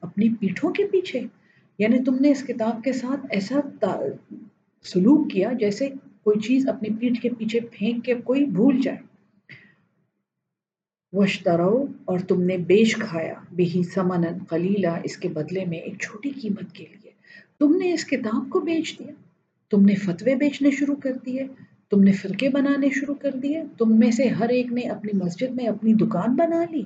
اپنی 0.00 0.28
پیٹھوں 0.34 0.70
کے 0.72 0.84
پیچھے۔ 0.84 1.20
یعنی 1.78 2.04
تم 2.04 2.16
نے 2.20 2.30
اس 2.30 2.42
کتاب 2.42 2.84
کے 2.84 2.92
ساتھ 2.92 3.26
ایسا 3.30 3.60
سلوک 4.84 5.30
کیا 5.30 5.52
جیسے 5.52 5.88
کوئی 6.22 6.40
چیز 6.40 6.68
اپنی 6.68 6.88
پیٹھ 7.00 7.22
کے 7.22 7.28
پیچھے 7.38 7.60
پھینک 7.72 8.04
کے 8.04 8.14
کوئی 8.14 8.44
بھول 8.44 8.80
جائے۔ 8.80 8.96
وشترو 11.12 11.86
اور 12.04 12.18
تم 12.18 12.42
نے 12.42 12.56
بیچ 12.56 12.96
کھایا۔ 12.96 13.34
بہی 13.52 13.82
سمن 13.94 14.24
قلیلا 14.48 15.00
اس 15.04 15.16
کے 15.16 15.28
بدلے 15.28 15.64
میں 15.64 15.78
ایک 15.78 16.00
چھوٹی 16.00 16.30
قیمت 16.30 16.72
کے 16.72 16.84
لیے۔ 16.92 17.10
تم 17.58 17.76
نے 17.76 17.92
اس 17.92 18.04
کتاب 18.04 18.50
کو 18.50 18.60
بیچ 18.60 18.98
دیا۔ 18.98 19.12
تم 19.70 19.84
نے 19.84 19.94
فتوے 19.94 20.34
بیچنے 20.34 20.70
شروع 20.70 20.96
کر 20.96 21.12
دیے، 21.26 21.46
تم 21.90 22.02
نے 22.02 22.12
فرقے 22.12 22.48
بنانے 22.48 22.88
شروع 22.90 23.14
کر 23.14 23.32
دیے، 23.32 23.62
تم 23.78 23.98
میں 23.98 24.10
سے 24.10 24.28
ہر 24.28 24.48
ایک 24.48 24.72
نے 24.72 24.80
اپنی 24.80 25.12
مسجد 25.16 25.50
میں 25.50 25.66
اپنی 25.66 25.94
دکان 25.94 26.36
بنا 26.36 26.64
لی۔ 26.70 26.82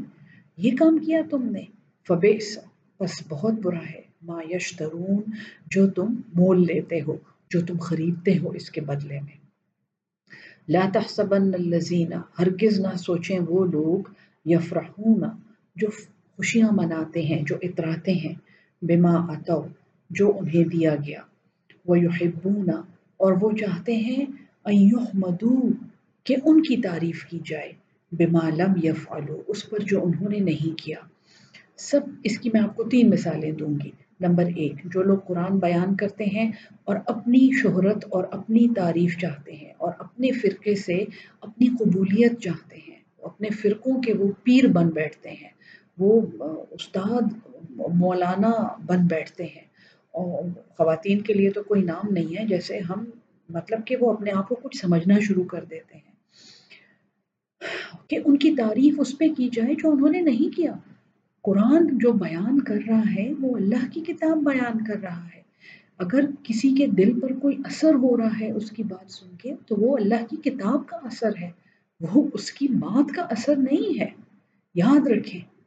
یہ 0.56 0.70
کام 0.76 0.98
کیا 0.98 1.22
تم 1.30 1.42
نے؟ 1.50 1.64
فبیس 2.08 2.58
بس 3.00 3.22
بہت 3.28 3.54
برا 3.62 3.84
ہے۔ 3.90 4.10
ما 4.22 4.40
یشترون، 4.50 5.22
جو 5.66 5.90
تم 5.90 6.14
مول 6.34 6.66
لیتے 6.66 7.00
ہو، 7.00 7.16
جو 7.50 7.60
تم 7.60 7.78
خریدتے 7.78 8.38
ہو 8.38 8.50
اس 8.50 8.70
کے 8.70 8.80
بدلے 8.80 9.20
میں۔ 9.20 9.40
لا 10.68 10.88
تحسبن 10.92 11.54
الذین، 11.54 12.12
ہرگز 12.38 12.80
نہ 12.80 12.96
سوچیں 12.96 13.38
وہ 13.48 13.64
لوگ، 13.64 14.08
یفرحون، 14.44 15.22
جو 15.76 15.88
خوشیاں 16.36 16.68
مناتے 16.72 17.22
ہیں، 17.22 17.42
جو 17.42 17.56
اتراتے 17.62 18.12
ہیں، 18.12 18.34
بما 18.82 19.14
اتو 19.14 19.66
جو 20.10 20.38
انہیں 20.38 20.64
دیا 20.64 20.94
گیا۔ 21.06 21.20
وہ 21.86 21.98
یحبون 21.98 22.70
اور 23.16 23.32
وہ 23.40 23.50
چاہتے 23.52 23.96
ہیں 23.96 24.24
ایحمدو 24.64 25.68
کہ 26.24 26.36
ان 26.44 26.62
کی 26.62 26.76
تعریف 26.76 27.24
کی 27.24 27.38
جائے 27.46 27.72
بما 28.12 28.48
لم 28.48 28.72
یفعلو 28.82 29.42
اس 29.46 29.70
پر 29.70 29.78
جو 29.78 30.04
انہوں 30.04 30.28
نے 30.28 30.38
نہیں 30.38 30.78
کیا۔ 30.78 30.96
سب 31.76 32.00
اس 32.24 32.38
کی 32.38 32.50
میں 32.52 32.60
آپ 32.60 32.76
کو 32.76 32.84
تین 32.84 33.10
مثالیں 33.10 33.52
دوں 33.52 33.74
گی۔ 33.84 33.90
نمبر 34.20 34.44
ایک، 34.56 34.72
جو 34.84 35.02
لوگ 35.02 35.18
قرآن 35.18 35.58
بیان 35.58 35.94
کرتے 35.94 36.24
ہیں 36.24 36.52
اور 36.84 36.96
اپنی 37.06 37.50
شہرت 37.62 38.04
اور 38.08 38.24
اپنی 38.30 38.66
تعریف 38.76 39.18
چاہتے 39.18 39.52
ہیں 39.52 39.72
اور 39.78 39.92
اپنے 39.98 40.32
فرقے 40.32 40.74
سے 40.74 41.04
اپنی 41.40 41.66
قبولیت 41.66 42.40
چاہتے 42.40 42.76
ہیں، 42.88 42.96
اپنے 43.22 43.48
فرقوں 43.50 44.02
کے 44.02 44.12
وہ 44.12 44.32
پیر 44.42 44.66
بن 44.66 44.88
بیٹھتے 44.88 45.30
ہیں، 45.30 45.48
وہ 45.98 46.20
استاد 46.70 47.22
مولانا 47.70 48.50
بن 48.86 49.06
بیٹھتے 49.06 49.44
ہیں۔ 49.44 49.69
خواتین 50.76 51.20
کے 51.20 51.34
لیے 51.34 51.50
تو 51.50 51.62
کوئی 51.62 51.82
نام 51.82 52.12
نہیں 52.12 52.38
ہے، 52.38 52.46
جیسے 52.46 52.78
ہم 52.78 53.04
مطلب 53.48 53.86
کہ 53.86 53.96
وہ 54.00 54.12
اپنے 54.12 54.30
آپ 54.30 54.48
کو 54.48 54.54
کچھ 54.54 54.76
سمجھنا 54.76 55.18
شروع 55.18 55.44
کر 55.44 55.64
دیتے 55.64 55.94
ہیں۔ 55.94 56.10
کہ 58.08 58.18
ان 58.24 58.36
کی 58.36 58.54
تعریف 58.56 58.94
اس 58.98 59.18
پہ 59.18 59.28
کی 59.28 59.48
جائے 59.52 59.74
جو 59.74 59.90
انہوں 59.90 60.10
نے 60.10 60.20
نہیں 60.20 60.56
کیا۔ 60.56 60.72
قرآن 61.42 61.98
جو 61.98 62.12
بیان 62.12 62.60
کر 62.60 62.78
رہا 62.88 63.02
ہے، 63.14 63.32
وہ 63.40 63.56
اللہ 63.56 63.92
کی 63.92 64.00
کتاب 64.00 64.36
بیان 64.36 64.84
کر 64.84 64.96
رہا 65.02 65.24
ہے۔ 65.24 65.42
اگر 65.98 66.20
کسی 66.42 66.74
کے 66.74 66.86
دل 66.86 67.20
پر 67.20 67.32
کوئی 67.32 67.56
اثر 67.64 67.94
ہو 67.94 68.16
رہا 68.16 68.40
ہے 68.40 68.50
اس 68.50 68.70
کی 68.70 68.82
بات 68.82 69.10
سن 69.10 69.36
کے، 69.36 69.54
تو 69.66 69.76
وہ 69.76 69.96
اللہ 69.96 70.24
کی 70.30 70.50
کتاب 70.50 70.86
کا 70.86 70.96
اثر 70.96 71.30
ہے۔ 71.40 71.50
وہ 72.00 72.28
اس 72.32 72.52
کی 72.52 72.68
بات 72.68 73.14
کا 73.14 73.22
اثر 73.22 73.56
نہیں 73.56 74.00
ہے۔ 74.00 74.08
یاد 74.74 75.06
رکھیں 75.06 75.59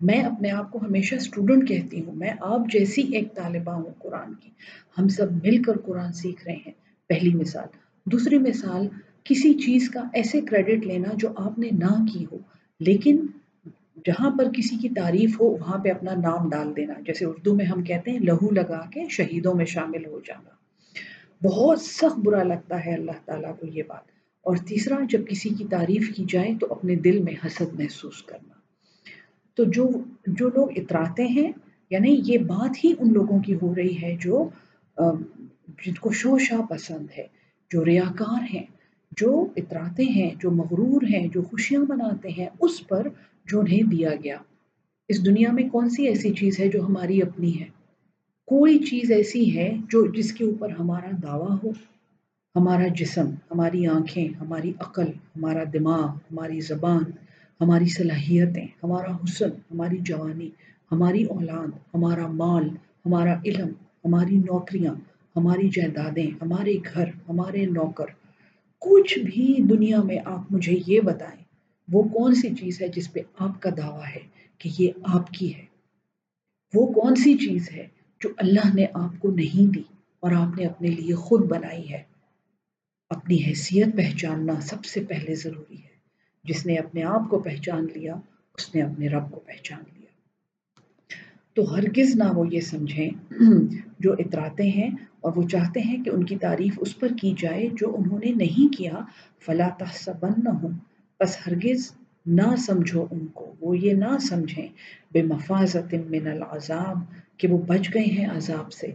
میں 0.00 0.22
اپنے 0.22 0.50
آپ 0.50 0.72
کو 0.72 0.78
ہمیشہ 0.78 1.14
اسٹوڈنٹ 1.14 1.68
کہتی 1.68 2.04
ہوں، 2.04 2.12
میں 2.12 2.32
آپ 2.40 2.60
جیسی 2.72 3.02
ایک 3.02 3.34
طالبہ 3.34 3.72
ہوں 3.72 3.90
قرآن 3.98 4.34
کی۔ 4.34 4.50
ہم 4.98 5.08
سب 5.08 5.32
مل 5.32 5.62
کر 5.62 5.78
قرآن 5.78 6.12
سیکھ 6.12 6.44
رہے 6.44 6.54
ہیں۔ 6.54 6.72
پہلی 7.08 7.34
مثال۔ 7.34 7.66
دوسری 8.04 8.38
مثال، 8.38 8.88
کسی 9.24 9.54
چیز 9.54 9.90
کا 9.90 10.02
ایسے 10.12 10.40
کریڈٹ 10.40 10.86
لینا 10.86 11.08
جو 11.14 11.28
آپ 11.36 11.58
نے 11.58 11.68
نہ 11.72 12.04
کی 12.12 12.26
ہو، 12.32 12.38
لیکن 12.80 13.26
جہاں 14.04 14.30
پر 14.30 14.44
کسی 14.56 14.76
کی 14.76 14.88
تعریف 14.88 15.40
ہو، 15.40 15.46
وہاں 15.46 15.78
پہ 15.78 15.90
اپنا 15.90 16.14
نام 16.14 16.50
ڈال 16.50 16.76
دینا۔ 16.76 16.94
جیسے 17.06 17.24
اردو 17.24 17.54
میں 17.54 17.64
ہم 17.64 17.82
کہتے 17.82 18.10
ہیں، 18.10 18.18
لہو 18.18 18.50
لگا 18.50 18.90
کے 18.90 19.00
شہیدوں 19.10 19.54
میں 19.54 19.64
شامل 19.64 20.06
ہو 20.06 20.20
جانا۔ 20.26 20.50
بہت 21.46 21.80
سخت 21.80 22.18
برا 22.18 22.42
لگتا 22.42 22.86
ہے 22.86 22.94
اللہ 22.94 23.12
تعالیٰ 23.24 23.58
کو 23.58 23.66
یہ 23.66 23.82
بات۔ 23.86 24.08
اور 24.42 24.56
تیسرا، 24.56 24.96
جب 25.10 25.26
کسی 25.26 25.48
کی 25.48 25.64
تعریف 25.70 26.16
کی 26.16 26.24
جائے 26.28 26.52
تو 26.60 26.66
اپنے 26.70 26.94
دل 26.94 27.22
میں 27.22 27.34
حسد 27.46 27.80
محسوس 27.80 28.22
کرنا۔ 28.22 28.57
تو 29.58 29.64
جو 29.64 29.88
جو 30.26 30.48
لوگ 30.48 30.68
اتراتے 30.76 31.26
ہیں 31.26 31.52
یعنی 31.90 32.20
یہ 32.24 32.38
بات 32.38 32.84
ہی 32.84 32.92
ان 32.98 33.12
لوگوں 33.12 33.40
کی 33.42 33.54
ہو 33.62 33.74
رہی 33.74 34.02
ہے 34.02 34.16
جو 34.20 34.48
جن 35.86 35.94
کو 36.00 36.12
شوشا 36.12 36.60
پسند 36.70 37.06
ہے، 37.18 37.26
جو 37.70 37.84
ریاکار 37.84 38.42
ہیں، 38.54 38.66
جو 39.16 39.46
اتراتے 39.56 40.04
ہیں، 40.04 40.30
جو 40.38 40.50
مغرور 40.50 41.02
ہیں، 41.02 41.28
جو 41.28 41.42
خوشیاں 41.42 41.80
مناتے 41.88 42.28
ہیں، 42.28 42.46
اس 42.60 42.86
پر 42.88 43.08
جو 43.46 43.60
انہیں 43.60 43.82
دیا 43.82 44.10
گیا۔ 44.24 44.36
اس 45.08 45.24
دنیا 45.26 45.52
میں 45.52 45.68
کون 45.68 45.90
سی 45.90 46.06
ایسی 46.08 46.34
چیز 46.34 46.60
ہے 46.60 46.68
جو 46.68 46.86
ہماری 46.86 47.22
اپنی 47.22 47.60
ہے؟ 47.60 47.66
کوئی 48.44 48.78
چیز 48.78 49.12
ایسی 49.12 49.58
ہے 49.58 49.76
جو 49.88 50.06
جس 50.06 50.32
کے 50.32 50.44
اوپر 50.44 50.70
ہمارا 50.70 51.10
دعویٰ 51.22 51.56
ہو؟ 51.64 51.70
ہمارا 52.56 52.86
جسم، 52.86 53.30
ہماری 53.50 53.86
آنکھیں، 53.86 54.28
ہماری 54.40 54.72
عقل، 54.80 55.08
ہمارا 55.36 55.64
دماغ، 55.72 56.06
ہماری 56.06 56.60
زبان 56.60 57.02
ہماری 57.60 57.86
صلاحیتیں، 57.86 58.66
ہمارا 58.82 59.16
حسن، 59.16 59.48
ہماری 59.70 59.98
جوانی، 59.98 60.50
ہماری 60.92 61.24
اولاد، 61.24 61.66
ہمارا 61.94 62.26
مال، 62.26 62.68
ہمارا 63.06 63.40
علم، 63.44 63.68
ہماری 64.04 64.36
نوکریاں، 64.36 64.94
ہماری 65.36 65.68
جائیدادیں، 65.68 66.26
ہمارے 66.42 66.72
گھر، 66.94 67.08
ہمارے 67.28 67.66
نوکر۔ 67.66 68.04
کچھ 68.78 69.18
بھی 69.18 69.56
دنیا 69.70 70.02
میں 70.02 70.18
آپ 70.24 70.52
مجھے 70.52 70.78
یہ 70.86 71.00
بتائیں، 71.00 71.42
وہ 71.92 72.02
کون 72.02 72.34
سی 72.34 72.54
چیز 72.54 72.82
ہے 72.82 72.88
جس 72.88 73.12
پہ 73.12 73.20
آپ 73.38 73.62
کا 73.62 73.70
دعویٰ 73.76 74.06
ہے 74.16 74.20
کہ 74.58 74.70
یہ 74.78 74.90
آپ 75.04 75.30
کی 75.30 75.54
ہے؟ 75.54 75.64
وہ 76.74 76.86
کون 76.86 77.14
سی 77.14 77.34
چیز 77.34 77.70
ہے 77.72 77.86
جو 78.20 78.28
اللہ 78.36 78.74
نے 78.74 78.86
آپ 78.94 79.20
کو 79.20 79.30
نہیں 79.30 79.72
دی 79.72 79.82
اور 80.20 80.32
آپ 80.32 80.58
نے 80.58 80.66
اپنے 80.66 80.88
لیے 80.88 81.14
خود 81.14 81.46
بنائی 81.46 81.92
ہے؟ 81.92 82.02
اپنی 83.10 83.44
حیثیت 83.44 83.96
پہچاننا 83.96 84.60
سب 84.60 84.84
سے 84.84 85.00
پہلے 85.00 85.34
ضروری 85.34 85.76
ہے۔ 85.76 85.87
جس 86.44 86.66
نے 86.66 86.76
اپنے 86.76 87.02
آپ 87.02 87.30
کو 87.30 87.38
پہچان 87.38 87.86
لیا، 87.94 88.14
اس 88.54 88.74
نے 88.74 88.82
اپنے 88.82 89.08
رب 89.08 89.30
کو 89.30 89.40
پہچان 89.40 89.78
لیا۔ 89.78 89.98
تو 91.54 91.74
ہرگز 91.74 92.16
نہ 92.16 92.24
وہ 92.34 92.52
یہ 92.52 92.60
سمجھیں 92.60 93.10
جو 93.98 94.12
اتراتے 94.12 94.62
ہیں 94.62 94.90
اور 95.20 95.32
وہ 95.36 95.48
چاہتے 95.48 95.80
ہیں 95.80 96.04
کہ 96.04 96.10
ان 96.10 96.24
کی 96.24 96.36
تعریف 96.36 96.74
اس 96.80 96.98
پر 96.98 97.08
کی 97.20 97.34
جائے 97.38 97.68
جو 97.72 97.96
انہوں 97.98 98.18
نے 98.18 98.32
نہیں 98.32 98.76
کیا۔ 98.78 98.92
فلا 99.46 99.68
تحسبن 99.68 100.32
نہ 100.44 100.48
ہوں 100.48 100.70
بس 101.20 101.38
ہرگز 101.46 101.92
نہ 102.26 102.56
سمجھو 102.66 103.06
ان 103.10 103.26
کو۔ 103.26 103.54
وہ 103.60 103.78
یہ 103.78 103.92
نہ 103.92 104.18
سمجھیں 104.18 104.68
بے 105.12 105.22
مفاظت 105.22 105.94
من 105.94 106.26
العذاب، 106.26 106.98
کہ 107.36 107.48
وہ 107.48 107.58
بچ 107.58 107.94
گئے 107.94 108.04
ہیں 108.04 108.26
عذاب 108.26 108.72
سے۔ 108.72 108.86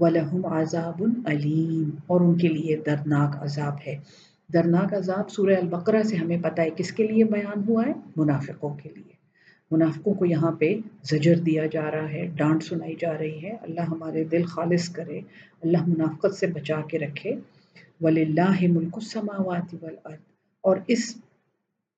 وَلَهُمْ 0.00 0.52
عَذَابٌ 0.52 1.08
علیم 1.26 1.90
اور 2.06 2.20
ان 2.20 2.38
کے 2.38 2.48
لیے 2.48 2.76
دردناک 2.76 3.42
عذاب 3.42 3.74
ہے۔ 3.86 3.96
درناک 4.52 4.94
عذاب 4.94 5.30
سورہ 5.30 5.56
البقرہ 5.56 6.02
سے 6.02 6.16
ہمیں 6.16 6.38
پتہ 6.42 6.60
ہے 6.60 6.70
کس 6.76 6.92
کے 6.92 7.06
لیے 7.06 7.24
بیان 7.24 7.68
ہوا 7.68 7.86
ہے؟ 7.86 7.92
منافقوں 8.16 8.74
کے 8.82 8.88
لیے۔ 8.88 9.12
منافقوں 9.70 10.14
کو 10.14 10.26
یہاں 10.26 10.52
پہ 10.52 10.76
زجر 11.02 11.38
دیا 11.38 11.66
جا 11.66 11.90
رہا 11.90 12.10
ہے، 12.12 12.26
ڈانٹ 12.36 12.62
سنائی 12.62 12.94
جا 12.98 13.18
رہی 13.18 13.42
ہے۔ 13.42 13.50
اللہ 13.50 13.80
ہمارے 13.80 14.24
دل 14.24 14.42
خالص 14.42 14.88
کرے، 14.88 15.20
اللہ 15.62 15.86
منافقت 15.86 16.34
سے 16.34 16.46
بچا 16.46 16.80
کے 16.90 16.98
رکھے۔ 16.98 17.34
ولی 18.00 18.22
اللہ 18.22 18.56
ملک 18.60 18.94
السماوات 18.94 19.74
والارض 19.82 20.20
اور 20.60 20.76
اس 20.86 21.16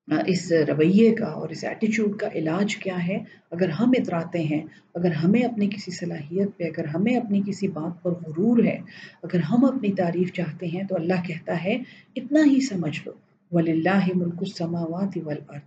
اس 0.07 0.51
رویے 0.51 1.15
کا 1.15 1.25
اور 1.25 1.49
اس 1.49 1.63
ایٹیچیوڈ 1.63 2.17
کا 2.19 2.27
علاج 2.35 2.75
کیا 2.75 3.07
ہے؟ 3.07 3.23
اگر 3.51 3.69
ہم 3.69 3.91
اتراتے 3.97 4.43
ہیں، 4.43 4.61
اگر 4.93 5.11
ہمیں 5.11 5.41
اپنی 5.41 5.67
کسی 5.67 5.91
صلاحیت 5.91 6.49
پہ، 6.57 6.63
اگر 6.63 6.85
ہمیں 6.85 7.17
اپنی 7.17 7.41
کسی 7.47 7.67
بات 7.67 8.03
پر 8.03 8.11
غرور 8.11 8.63
ہے، 8.63 8.79
اگر 9.23 9.39
ہم 9.39 9.65
اپنی 9.65 9.91
تعریف 9.91 10.33
چاہتے 10.33 10.67
ہیں 10.67 10.83
تو 10.83 10.95
اللہ 10.95 11.27
کہتا 11.27 11.63
ہے، 11.63 11.77
اتنا 12.15 12.39
ہی 12.45 12.59
سمجھ 12.61 12.99
لو۔ 13.05 13.11
ولی 13.51 13.71
اللہ 13.71 14.09
ملک 14.15 14.35
السماوات 14.39 15.17
والارض 15.23 15.61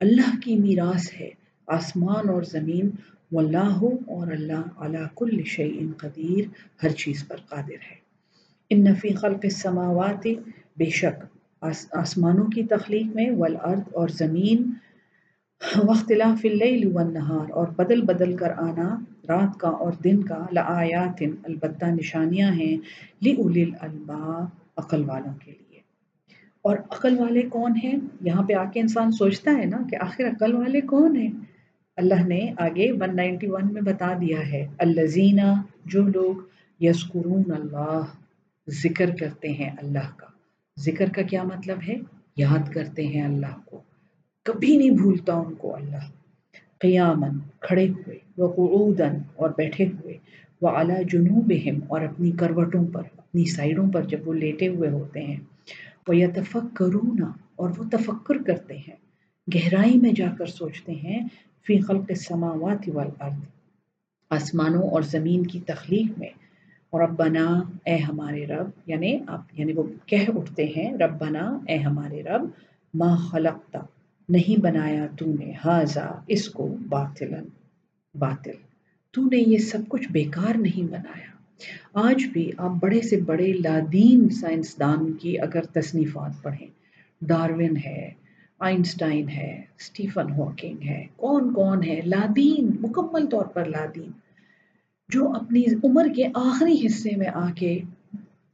اللہ 0.00 0.36
کی 0.42 0.56
میراث 0.56 1.12
ہے، 1.20 1.30
آسمان 1.66 2.28
اور 2.28 2.42
زمین۔ 2.42 2.90
واللہ 3.32 3.80
اور 4.06 4.26
اللہ 4.26 4.62
علی 4.76 4.98
کل 5.16 5.42
شیء 5.44 5.80
قدیر 5.96 6.44
ہر 6.82 6.88
چیز 6.88 7.28
پر 7.28 7.36
قادر 7.36 7.80
ہے۔ 7.90 7.96
ان 8.70 8.94
فی 8.94 9.08
خلق 9.08 9.40
السماوات، 9.42 10.26
بے 10.76 10.90
شک۔ 10.90 11.37
آسمانوں 11.92 12.46
کی 12.46 12.62
تخلیق 12.62 13.06
میں، 13.14 13.30
والارض 13.30 13.80
اور 13.92 14.08
زمین، 14.08 14.70
واختلاف 15.76 16.40
اللیل 16.44 16.90
والنہار 16.92 17.50
اور 17.50 17.68
بدل 17.68 18.00
بدل 18.00 18.36
کر 18.36 18.50
آنا، 18.56 18.98
رات 19.28 19.60
کا 19.60 19.68
اور 19.68 19.92
دن 20.04 20.22
کا، 20.22 20.46
لآیات، 20.52 21.22
البتہ 21.44 21.84
نشانیاں 21.84 22.52
ہیں 22.52 22.76
لِأُولِي 23.24 23.64
الْأَلْبَابِ 23.64 24.46
عقل 24.76 25.04
والوں 25.04 25.34
کے 25.44 25.50
لیے۔ 25.50 25.80
اور 26.62 26.76
عقل 26.76 27.18
والے 27.18 27.42
کون 27.42 27.72
ہیں؟ 27.84 27.94
یہاں 28.20 28.42
پہ 28.42 28.52
آ 28.52 28.64
کے 28.64 28.80
انسان 28.80 29.12
سوچتا 29.12 29.50
ہے 29.50 29.64
نا 29.64 29.76
کہ 29.90 29.96
آخر 30.00 30.24
عقل 30.24 30.54
والے 30.54 30.80
کون 30.80 31.16
ہیں؟ 31.16 31.30
اللہ 31.96 32.26
نے 32.26 32.52
آگے 32.58 32.92
191 32.92 33.72
میں 33.72 33.82
بتا 33.82 34.12
دیا 34.20 34.52
ہے 34.52 34.66
الزینہ 34.78 35.62
جو 35.84 36.02
لوگ 36.02 36.34
یسکرون 36.80 37.42
اللہ، 37.48 38.02
ذکر 38.70 39.10
کرتے 39.20 39.48
ہیں 39.48 39.70
اللہ 39.82 40.10
کا۔ 40.16 40.37
ذکر 40.78 41.08
کا 41.08 41.22
کیا 41.22 41.42
مطلب 41.42 41.78
ہے؟ 41.88 41.96
یاد 42.36 42.72
کرتے 42.72 43.06
ہیں 43.06 43.22
اللہ 43.22 43.56
کو۔ 43.64 43.80
کبھی 44.44 44.76
نہیں 44.76 44.90
بھولتا 44.90 45.32
ان 45.32 45.54
کو 45.54 45.76
اللہ۔ 45.76 46.10
قیامن 46.78 47.38
کھڑے 47.60 47.88
ہوئے 47.88 48.18
وہ 48.36 48.48
قعودن 48.48 49.18
اور 49.36 49.50
بیٹھے 49.56 49.86
ہوئے 49.86 50.18
وہ 50.62 50.68
اعلیٰ 50.68 51.02
جنوبہم 51.12 51.78
اور 51.86 52.00
اپنی 52.00 52.30
کروٹوں 52.30 52.86
پر، 52.86 53.02
اپنی 53.16 53.44
سائڈوں 53.44 53.90
پر 53.92 54.02
جب 54.02 54.28
وہ 54.28 54.34
لیٹے 54.34 54.68
ہوئے 54.68 54.90
ہوتے 54.90 55.24
ہیں 55.24 55.36
وہ 56.08 56.16
یتفق 56.16 56.82
اور 57.56 57.70
وہ 57.78 57.84
تفکر 57.92 58.42
کرتے 58.46 58.76
ہیں۔ 58.76 58.96
گہرائی 59.54 59.98
میں 59.98 60.12
جا 60.12 60.26
کر 60.38 60.46
سوچتے 60.46 60.92
ہیں، 60.92 61.28
فی 61.66 61.80
خلق 61.80 62.04
السماوات 62.08 62.88
والارض۔ 62.94 63.42
آسمانوں 64.30 64.82
اور 64.82 65.02
زمین 65.02 65.46
کی 65.46 65.60
تخلیق 65.60 66.18
میں 66.18 66.47
ربنا 66.92 67.62
اے 67.84 67.96
ہمارے 67.96 68.46
رب 68.46 68.70
یعنی 68.86 69.18
آپ 69.26 69.40
یعنی 69.52 69.72
وہ 69.72 69.82
کہہ 70.06 70.30
اٹھتے 70.34 70.64
ہیں، 70.76 70.92
ربنا 70.92 71.58
اے 71.68 71.76
ہمارے 71.76 72.22
رب، 72.22 72.42
ما 72.94 73.16
خلقتا 73.16 73.80
نہیں 74.28 74.60
بنایا 74.60 75.06
تو 75.18 75.26
نے 75.26 75.52
حاضا 75.64 76.20
اس 76.26 76.48
کو 76.48 76.76
باطل 76.88 77.34
باطل۔ 78.14 78.50
تو 79.10 79.22
نے 79.22 79.36
یہ 79.36 79.58
سب 79.58 79.78
کچھ 79.88 80.08
بیکار 80.08 80.58
نہیں 80.58 80.92
بنایا۔ 80.92 81.38
آج 81.94 82.24
بھی 82.32 82.52
آپ 82.58 82.70
بڑے 82.80 83.00
سے 83.00 83.16
بڑے 83.16 83.52
لادین 83.52 84.28
سائنسدان 84.28 85.12
کی 85.12 85.40
اگر 85.40 85.62
تصنیفات 85.62 86.42
پڑھیں 86.42 86.66
ڈارون 87.22 87.76
ہے، 87.76 88.10
آئنسٹائن 88.58 89.28
ہے 89.28 89.64
اسٹیفن 89.78 90.32
ہاکنگ 90.32 90.82
ہے، 90.84 91.06
کون 91.16 91.54
کون 91.54 91.84
ہے، 91.84 92.00
لادین، 92.04 92.76
مکمل 92.80 93.26
طور 93.26 93.44
پر 93.44 93.64
لادین۔ 93.64 94.27
جو 95.08 95.32
اپنی 95.32 95.64
عمر 95.84 96.06
کے 96.16 96.24
آخری 96.34 96.86
حصے 96.86 97.16
میں 97.16 97.28
آ 97.34 97.50
کے 97.56 97.80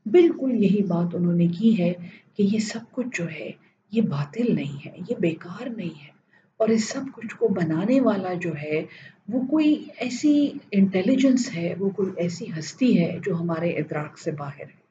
بالکل 0.06 0.64
یہی 0.64 0.82
بات 0.82 1.14
انہوں 1.14 1.32
نے 1.32 1.46
کی 1.46 1.78
ہے 1.78 1.92
کہ 2.36 2.42
یہ 2.42 2.58
سب 2.58 2.78
کچھ 2.90 3.06
جو 3.12 3.30
ہے، 3.30 3.50
یہ 3.92 4.02
باطل 4.02 4.54
نہیں 4.54 4.86
ہے، 4.86 4.98
یہ 5.10 5.14
بیکار 5.18 5.68
نہیں 5.76 5.88
ہے۔ 5.88 6.14
اور 6.56 6.68
اس 6.68 6.88
سب 6.88 7.00
کچھ 7.14 7.36
کو 7.36 7.48
بنانے 7.48 8.00
والا 8.00 8.32
جو 8.34 8.50
ہے، 8.62 8.84
وہ 9.28 9.46
کوئی 9.46 9.84
ایسی 9.98 10.52
انٹیلیجنس 10.72 11.54
ہے، 11.54 11.74
وہ 11.78 11.90
کوئی 11.90 12.12
ایسی 12.16 12.46
ہستی 12.58 13.04
ہے 13.04 13.18
جو 13.22 13.40
ہمارے 13.40 13.70
ادراک 13.70 14.18
سے 14.18 14.30
باہر 14.30 14.60
ہے۔ 14.60 14.84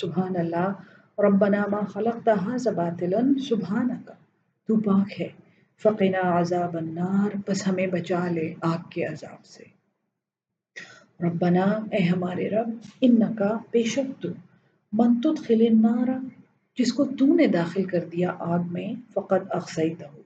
سبحان 0.00 0.36
اللہ، 0.36 0.72
ربنا 1.20 1.66
ما 1.70 1.80
خلقت 1.80 2.28
هذا 2.28 2.70
باطلا 2.70 3.20
سبحانك 3.48 4.10
تو 4.66 4.80
پاک 4.80 5.20
ہے۔ 5.20 5.28
فقنا 5.82 6.40
عذاب 6.40 6.76
النار، 6.76 7.36
بس 7.48 7.68
ہمیں 7.68 7.86
بچا 7.86 8.28
لے 8.28 8.54
آگ 8.60 8.78
کے 8.90 9.04
عذاب 9.04 9.44
سے۔ 9.44 9.77
ربنا، 11.22 11.62
اے 11.62 12.02
ہمارے 12.02 12.48
رب 12.50 12.70
ان 13.00 13.20
کا 13.36 13.58
بے 13.72 13.82
شک 13.82 14.22
تو۔ 14.22 14.28
من 14.92 15.20
تدخل 15.20 15.60
النار، 15.60 16.08
جس 16.78 16.92
کو 16.92 17.04
تو 17.04 17.26
نے 17.34 17.46
داخل 17.46 17.84
کر 17.84 18.04
دیا 18.12 18.32
آگ 18.38 18.58
میں 18.70 18.92
فقط 19.14 19.42
اقسیت 19.50 20.02
ہو 20.02 20.22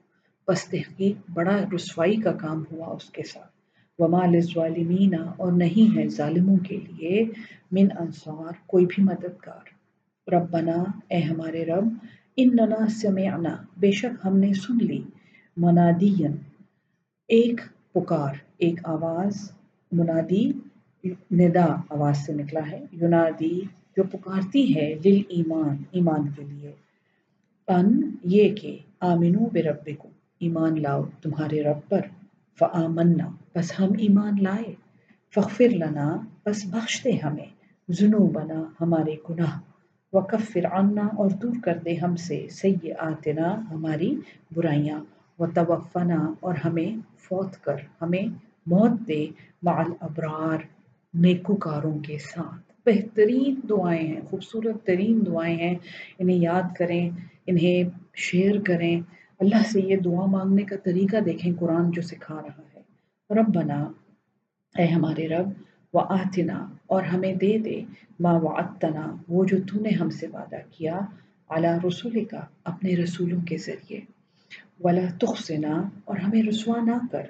بس 0.47 0.67
تحقیق، 0.67 1.31
بڑا 1.33 1.57
رسوائی 1.75 2.15
کا 2.15 2.31
کام 2.31 2.63
ہوا 2.71 2.87
اس 2.87 3.09
کے 3.09 3.23
ساتھ۔ 3.23 3.51
وما 3.99 4.25
للظالمین، 4.25 5.15
اور 5.37 5.51
نہیں 5.51 5.97
ہے 5.97 6.07
ظالموں 6.07 6.57
کے 6.57 6.77
لیے 6.77 7.23
من 7.71 7.87
انصار 7.99 8.53
کوئی 8.65 8.85
بھی 8.85 9.03
مددگار۔ 9.03 9.65
ربنا، 10.31 10.83
اے 11.07 11.19
ہمارے 11.21 11.65
رب، 11.65 11.87
اننا 12.37 12.87
سمعنا۔ 12.89 13.55
بے 13.77 13.91
شک 13.91 14.25
ہم 14.25 14.37
نے 14.37 14.53
سن 14.53 14.77
لی۔ 14.85 15.01
منادین، 15.57 16.31
ایک 17.27 17.61
پکار، 17.93 18.33
ایک 18.57 18.79
آواز، 18.83 19.51
منادی 19.91 20.51
ندا 21.31 21.65
آواز 21.89 22.17
سے 22.25 22.33
نکلا 22.33 22.71
ہے۔ 22.71 22.79
یونادی 22.91 23.61
جو 23.97 24.03
پکارتی 24.03 24.75
ہے 24.75 24.95
دل 25.03 25.21
ایمان 25.29 25.77
ایمان 25.91 26.29
کے 26.35 26.43
لیے۔ 26.43 26.71
ان 27.67 28.15
یہ 28.23 28.55
کہ 28.55 28.77
آمنو 28.99 29.45
بے 29.53 29.61
رب 29.61 29.89
کو 29.97 30.09
ایمان 30.39 30.81
لاؤ 30.81 31.03
تمہارے 31.21 31.63
رب 31.63 31.89
پر۔ 31.89 32.01
فآمنا 32.59 33.29
بس 33.55 33.79
ہم 33.79 33.89
ایمان 33.99 34.33
لائے۔ 34.41 34.73
فخر 35.35 35.69
لنا 35.69 36.17
بس 36.45 36.65
بخش 36.65 37.03
دے 37.03 37.11
ہمیں۔ 37.11 37.49
جنو 37.87 38.27
بنا 38.27 38.63
ہمارے 38.81 39.15
گناہ۔ 39.29 39.59
وکفر 40.13 40.65
عنا، 40.65 41.07
اور 41.17 41.29
دور 41.29 41.55
کر 41.63 41.77
دے 41.85 41.93
ہم 41.95 42.15
سے۔ 42.15 42.47
سیئاتنا، 42.51 43.61
ہماری 43.71 44.15
برائیاں۔ 44.55 44.99
و 45.39 45.45
توفنا 45.47 46.33
اور 46.39 46.55
ہمیں 46.65 46.91
فوت 47.17 47.63
کر۔ 47.63 47.75
ہمیں 48.01 48.25
موت 48.65 49.07
دے۔ 49.07 49.27
مع 49.63 49.71
الابرار۔ 49.71 50.57
نیکوکاروں 51.13 51.99
کے 51.99 52.17
ساتھ۔ 52.17 52.73
بہترین 52.85 53.55
دعائیں 53.69 54.07
ہیں، 54.07 54.21
خوبصورت 54.29 54.85
ترین 54.85 55.23
دعائیں 55.25 55.57
ہیں، 55.57 55.75
انہیں 56.19 56.37
یاد 56.37 56.75
کریں، 56.75 57.09
انہیں 57.45 57.83
شیئر 58.15 58.61
کریں۔ 58.61 59.01
اللہ 59.39 59.63
سے 59.71 59.81
یہ 59.81 59.97
دعا 59.97 60.25
مانگنے 60.25 60.63
کا 60.63 60.75
طریقہ 60.83 61.17
دیکھیں 61.17 61.53
قرآن 61.59 61.91
جو 61.91 62.01
سکھا 62.01 62.35
رہا 62.35 62.61
ہے۔ 62.75 62.81
رب 63.33 63.55
بنا 63.55 63.91
اے 64.77 64.85
ہمارے 64.85 65.27
رب 65.27 65.49
و 65.93 65.99
آتنا 65.99 66.67
اور 66.85 67.03
ہمیں 67.03 67.33
دے 67.33 67.57
دے 67.57 67.81
ما 68.19 68.31
وعدتنا، 68.31 69.15
وہ 69.27 69.45
جو 69.45 69.57
تو 69.71 69.79
نے 69.79 69.89
ہم 69.89 70.09
سے 70.09 70.27
وعدہ 70.27 70.55
کیا 70.71 70.99
اعلیٰ 71.49 71.77
رسول 71.87 72.25
کا 72.25 72.41
اپنے 72.63 72.95
رسولوں 72.95 73.41
کے 73.41 73.57
ذریعے۔ 73.57 73.99
ولا 74.79 75.05
تخصنا 75.19 75.89
اور 76.05 76.17
ہمیں 76.17 76.43
رسوا 76.43 76.83
نہ 76.83 77.07
کر 77.11 77.23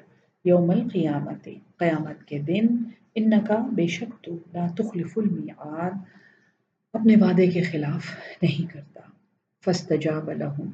یوم 0.46 0.69
القیامت، 0.69 1.48
قیامت 1.78 2.26
کے 2.26 2.39
دن 2.39 2.67
ان 3.15 3.32
کا 3.47 3.67
بے 3.71 3.88
شک 3.88 4.23
تو 4.23 4.38
لا 4.54 4.67
تخلف 4.78 5.17
المیعاد 5.17 5.91
اپنے 6.93 7.15
وعدے 7.21 7.47
کے 7.47 7.62
خلاف 7.62 8.06
نہیں 8.41 8.73
کرتا۔ 8.73 9.02
فاستجاب 9.65 10.32
لهم 10.32 10.69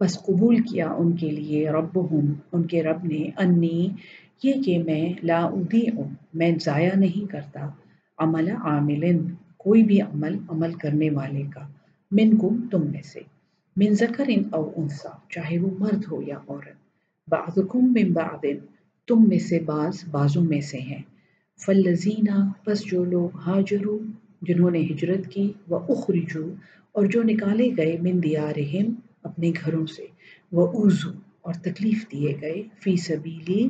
بس 0.00 0.22
قبول 0.24 0.56
کیا 0.56 0.90
ان 0.90 1.16
کے 1.16 1.30
لیے 1.30 1.70
ربهم 1.70 2.32
ان 2.52 2.62
کے 2.66 2.82
رب 2.82 3.04
نے، 3.04 3.30
انی، 3.36 3.88
یہ 4.42 4.52
کہ 4.66 4.82
میں 4.82 5.12
لا 5.22 5.44
اضیع، 5.44 5.90
میں 6.34 6.52
ضائع 6.60 6.90
نہیں 6.94 7.30
کرتا 7.30 7.70
عمل 8.18 8.50
عامل، 8.50 9.20
کوئی 9.56 9.82
بھی 9.82 10.00
عمل 10.00 10.36
عمل 10.48 10.74
کرنے 10.74 11.10
والے 11.10 11.42
کا، 11.54 11.68
منکم، 12.10 12.68
تم 12.70 12.90
میں 12.90 13.02
سے۔ 13.02 13.20
من 13.76 13.94
ذکر 13.94 14.30
او 14.50 14.70
انسا 14.76 15.08
چاہے 15.28 15.58
وہ 15.58 15.70
مرد 15.78 16.04
ہو 16.10 16.22
یا 16.22 16.38
عورت۔ 16.48 16.76
بعضکم 17.28 17.92
من 17.92 18.12
بعض، 18.12 18.44
تم 19.06 19.28
میں 19.28 19.38
سے 19.38 19.60
بعض، 19.60 20.08
بازوں 20.10 20.44
میں 20.44 20.60
سے 20.60 20.78
ہیں۔ 20.78 21.02
فلزینہ 21.60 22.38
بس 22.66 22.84
جو 22.84 23.04
لوگ 23.04 23.36
حاجرو 23.38 23.98
جنہوں 24.42 24.70
نے 24.70 24.80
ہجرت 24.80 25.26
کی 25.32 25.52
وہ 25.68 25.78
اخرجو 25.88 26.44
اور 26.94 27.06
جو 27.06 27.22
نکالے 27.22 27.68
گئے 27.76 27.96
من 28.02 28.22
دیارہم 28.22 28.94
اپنے 29.22 29.50
گھروں 29.64 29.86
سے 29.86 30.06
وہ 30.52 30.66
اوزو 30.72 31.10
اور 31.40 31.54
تکلیف 31.62 32.04
دیے 32.12 32.34
گئے 32.40 32.62
فی 32.82 32.96
سبیلی 32.96 33.66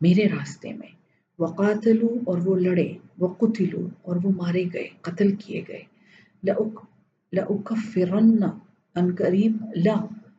میرے 0.00 0.28
راستے 0.28 0.72
میں 0.72 0.92
وہ 1.38 1.46
قاتلو 1.46 2.08
اور 2.24 2.38
وہ 2.44 2.56
لڑے 2.56 2.88
وہ 3.18 3.28
قتلو 3.34 3.86
اور 4.02 4.16
وہ 4.22 4.30
مارے 4.36 4.64
گئے، 4.72 4.88
قتل 5.00 5.34
کیے 5.36 5.62
گئے 5.68 5.82
لأکفرن 7.32 8.42
ان 8.96 9.14
قریب 9.14 9.64
لا، 9.76 9.94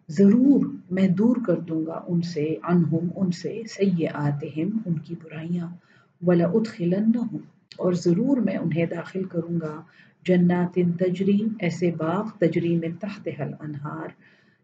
ضرور 0.09 0.65
میں 0.91 1.07
دور 1.07 1.35
کر 1.45 1.59
دوں 1.59 1.85
گا 1.85 1.99
ان 2.07 2.21
سے 2.21 2.43
انہم 2.63 3.07
ان 3.15 3.31
سے 3.31 3.61
سیئاتہم، 3.69 4.77
ان 4.85 4.97
کی 4.99 5.15
برائیاں 5.23 5.67
ولا 6.25 6.45
ادخلنہم 6.53 7.37
اور 7.77 7.93
ضرور 7.93 8.37
میں 8.37 8.57
انہیں 8.57 8.85
داخل 8.85 9.23
کروں 9.23 9.61
گا۔ 9.61 9.81
جنات 10.25 10.79
تجری، 10.99 11.39
ایسے 11.59 11.91
باغ 11.91 12.29
تجری 12.39 12.77
میں 12.77 12.89
تحت 13.01 13.27
حل 13.39 13.53
انہار 13.59 14.07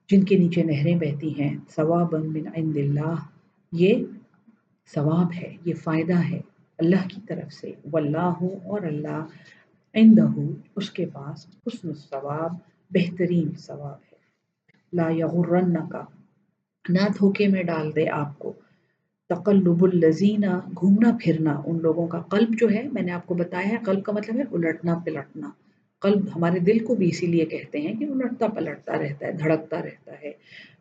جن 0.10 0.24
کے 0.24 0.38
نیچے 0.38 0.64
نہریں 0.64 0.96
بہتی 0.96 1.42
ہیں۔ 1.42 1.58
ثواب 1.76 2.14
من 2.14 2.48
عند 2.56 2.78
اللہ۔ 2.78 3.16
یہ 3.72 4.04
ثواب 4.96 5.32
ہے، 5.42 5.56
یہ 5.66 5.74
فائدہ 5.74 6.18
ہے 6.30 6.42
اللہ 6.78 7.08
کی 7.08 7.22
طرف 7.28 7.54
سے۔ 7.54 7.74
واللہ 7.92 8.34
اور 8.64 8.82
اللہ 8.82 9.26
عندہ 9.94 10.28
اس 10.76 10.90
کے 10.90 11.06
پاس 11.06 11.48
حسن 11.48 11.88
الثواب، 11.88 12.54
بہترین 12.90 13.52
ثواب 13.58 13.98
ہے۔ 14.12 14.18
لا 14.94 15.10
یغرن 15.10 15.90
کا 15.90 16.04
نہ 16.90 17.08
دھوکے 17.20 17.48
میں 17.48 17.64
ڈال 17.64 17.96
دے 17.96 18.10
آپ 18.10 18.40
کو۔ 18.40 18.54
تقلب 19.30 19.84
الزینہ 19.84 20.60
گھومنا 20.76 21.18
پھرنا، 21.22 21.62
ان 21.66 21.80
لوگوں 21.82 22.08
کا 22.08 22.20
قلب 22.20 22.50
جو 22.60 22.70
ہے، 22.70 22.88
میں 22.94 23.02
نے 23.02 23.12
آپ 23.12 23.28
کو 23.28 23.34
بتایا 23.34 23.70
ہے، 23.70 23.76
قلب 23.86 24.04
کا 24.04 24.12
مطلب 24.12 24.36
ہے 24.36 24.44
الٹنا 24.52 24.96
پلٹنا۔ 25.06 25.50
قلب 26.02 26.26
ہمارے 26.36 26.60
دل 26.60 26.80
کو 26.80 26.96
بھی 26.96 27.08
اسی 27.08 27.28
لیے 27.28 27.46
کہتے 27.46 27.82
ہیں 27.82 27.94
کہ 27.94 28.04
الٹتا 28.06 28.48
پلٹتا 28.48 28.94
رہتا 28.94 29.28
ہے، 29.28 29.32
دھڑکتا 29.32 29.82
رہتا 29.82 30.12
ہے۔ 30.24 30.32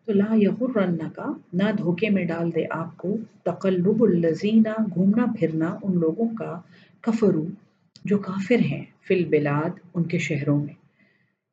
تو 0.04 0.12
لا 0.12 0.34
یغرن 0.34 0.96
کا 1.14 1.26
نہ 1.52 1.62
دھوکے 1.78 2.10
میں 2.10 2.24
ڈال 2.24 2.54
دے 2.54 2.64
آپ 2.70 2.96
کو 2.96 3.16
تقلب 3.42 4.02
الزینہ 4.02 4.74
گھومنا 4.94 5.24
پھرنا 5.40 5.76
ان 5.82 5.98
لوگوں 5.98 6.28
کا 6.38 6.60
کفرو 7.00 7.44
جو 8.04 8.18
کافر 8.18 8.60
ہیں 8.60 8.84
فی 9.06 9.14
البلاد، 9.14 9.70
ان 9.94 10.02
کے 10.02 10.18
شہروں 10.18 10.64
میں۔ 10.64 10.74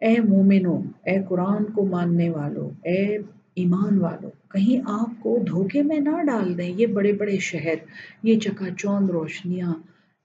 اے 0.02 0.16
مومنو 0.30 0.82
اے 1.04 1.18
قرآن 1.30 1.64
کو 1.66 1.86
ماننے 1.86 2.30
والوں 2.30 2.70
اے 2.84 3.18
ایمان 3.56 3.98
والوں، 3.98 4.30
کہیں 4.48 4.82
آپ 4.86 5.24
کو 5.24 5.38
دھوکے 5.48 5.82
میں 5.82 6.00
نہ 6.00 6.24
ڈال 6.24 6.58
دیں، 6.58 6.74
یہ 6.78 6.86
بڑے 6.86 7.14
بڑے 7.14 7.38
شہر، 7.38 7.76
یہ 8.24 8.40
چکا 8.40 8.66
چوند 8.78 9.10
روشنیاں، 9.10 9.74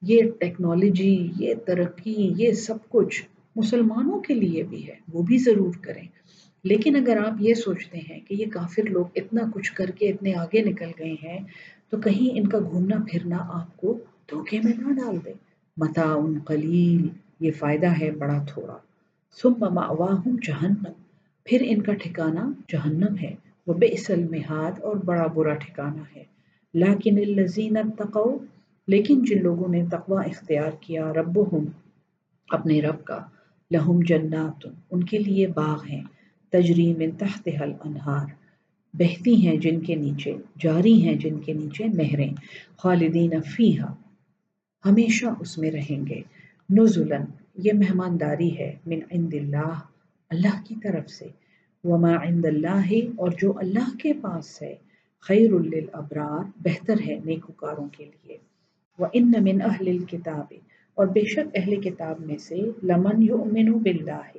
یہ 0.02 0.22
ٹیکنالوجی، 0.40 1.30
یہ 1.38 1.54
ترقی، 1.66 2.32
یہ 2.36 2.52
سب 2.52 2.74
کچھ 2.88 3.22
مسلمانوں 3.56 4.20
کے 4.20 4.34
لیے 4.34 4.62
بھی 4.62 4.88
ہے، 4.88 4.94
وہ 5.12 5.22
بھی 5.22 5.38
ضرور 5.38 5.74
کریں۔ 5.80 6.08
لیکن 6.64 6.96
اگر 6.96 7.16
آپ 7.16 7.32
یہ 7.40 7.54
سوچتے 7.54 7.98
ہیں 7.98 8.20
کہ 8.20 8.34
یہ 8.34 8.44
کافر 8.52 8.82
لوگ 8.88 9.04
اتنا 9.14 9.40
کچھ 9.54 9.72
کر 9.72 9.90
کے 9.90 10.08
اتنے 10.08 10.34
آگے 10.34 10.62
نکل 10.62 10.90
گئے 10.98 11.14
ہیں، 11.22 11.38
تو 11.90 11.96
کہیں 11.96 12.38
ان 12.38 12.46
کا 12.46 12.58
گھومنا 12.58 12.96
پھرنا 13.10 13.36
آپ 13.40 13.76
کو 13.76 13.98
دھوکے 14.30 14.60
میں 14.64 14.72
نہ 14.78 14.92
ڈال 14.92 15.18
دے۔ 15.24 15.32
متا 15.76 16.12
ان 16.12 16.38
قلیل، 16.46 17.08
یہ 17.40 17.50
فائدہ 17.58 17.86
ہے 17.86 18.10
بڑا 18.10 18.44
تھوڑا۔ 18.48 18.76
سم 19.42 19.52
مواہم 19.60 20.36
جہنم۔ 20.42 20.99
پھر 21.50 21.62
ان 21.66 21.82
کا 21.82 21.94
ٹھکانہ 21.94 22.40
جہنم 22.68 23.18
ہے، 23.22 23.34
وہ 23.66 23.74
بے 23.74 23.86
اصل 23.86 24.24
میں 24.24 24.40
ہاتھ 24.50 24.80
اور 24.80 24.96
بڑا 24.96 25.26
برا 25.26 25.54
ٹھکانہ 25.54 26.00
ہے۔ 26.16 26.24
لاکن 26.74 27.18
الزین 27.18 27.76
تقو 27.98 28.38
لیکن 28.88 29.24
جن 29.24 29.42
لوگوں 29.42 29.68
نے 29.68 29.84
تقوا 29.90 30.22
اختیار 30.22 30.70
کیا 30.80 31.12
رب 31.12 31.38
اپنے 32.48 32.80
رب 32.80 33.04
کا، 33.04 33.18
لہم 33.70 34.00
جنات، 34.06 34.66
ان 34.90 35.04
کے 35.04 35.18
لیے 35.18 35.46
باغ 35.46 35.84
ہیں 35.84 36.02
تجریم 36.50 37.02
تحت 37.18 37.48
حل 37.60 37.72
انہار 37.84 38.26
بہتی 38.94 39.46
ہیں 39.46 39.56
جن 39.56 39.80
کے 39.80 39.94
نیچے، 39.94 40.36
جاری 40.58 41.02
ہیں 41.02 41.14
جن 41.14 41.38
کے 41.38 41.52
نیچے 41.52 41.84
نہریں، 41.86 42.30
خالدین 42.76 43.42
فیحا 43.56 43.92
ہمیشہ 44.84 45.26
اس 45.40 45.58
میں 45.58 45.70
رہیں 45.70 46.06
گے۔ 46.06 46.20
نزلن 46.70 47.24
یہ 47.56 47.72
مہمانداری 47.72 48.58
ہے 48.58 48.74
من 48.86 48.98
عند 49.10 49.34
اللہ 49.34 49.80
اللہ 50.30 50.62
کی 50.68 50.74
طرف 50.82 51.10
سے۔ 51.10 51.28
وما 51.84 52.14
عند 52.22 52.44
اللہ 52.44 52.90
اور 53.16 53.30
جو 53.38 53.52
اللہ 53.58 53.96
کے 53.96 54.12
پاس 54.12 54.62
ہے 54.62 54.74
خیر 55.20 55.50
للابرار 55.50 56.50
بہتر 56.56 56.94
ہے 57.08 57.18
نیکوکاروں 57.24 57.88
کے 57.92 58.04
لیے۔ 58.04 58.36
وَإِنَّ 58.98 59.38
مِنْ 59.40 59.64
أَهْلِ 59.64 59.98
الْكِتَابِ، 59.98 60.56
اور 60.94 61.06
بے 61.06 61.20
شک 61.20 61.48
اہل 61.54 61.80
کتاب 61.80 62.20
میں 62.20 62.36
سے 62.38 62.60
لمن 62.82 63.22
یؤمن 63.22 63.72
باللہ 63.72 64.38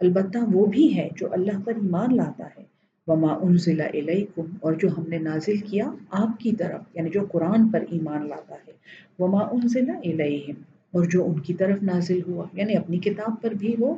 البتہ 0.00 0.38
وہ 0.52 0.66
بھی 0.66 0.96
ہے 0.96 1.08
جو 1.16 1.32
اللہ 1.32 1.60
پر 1.64 1.72
ایمان 1.82 2.16
لاتا 2.16 2.46
ہے۔ 2.58 2.64
وما 3.06 3.34
انزل 3.42 3.80
الیکم 3.80 4.46
اور 4.60 4.72
جو 4.72 4.88
ہم 4.88 5.04
نے 5.08 5.18
نازل 5.18 5.56
کیا 5.56 5.90
آپ 6.10 6.40
کی 6.40 6.52
طرف 6.52 6.96
یعنی 6.96 7.10
جو 7.10 7.20
قرآن 7.32 7.68
پر 7.68 7.84
ایمان 7.90 8.28
لاتا 8.28 8.54
ہے۔ 8.54 8.72
وما 9.18 9.40
انزل 9.40 9.90
الیہم 9.90 10.62
اور 10.90 11.04
جو 11.04 11.24
ان 11.26 11.38
کی 11.40 11.54
طرف 11.54 11.82
نازل 11.82 12.20
ہوا 12.26 12.44
یعنی 12.52 12.76
اپنی 12.76 12.98
کتاب 12.98 13.42
پر 13.42 13.50
بھی 13.50 13.74
وہ 13.78 13.94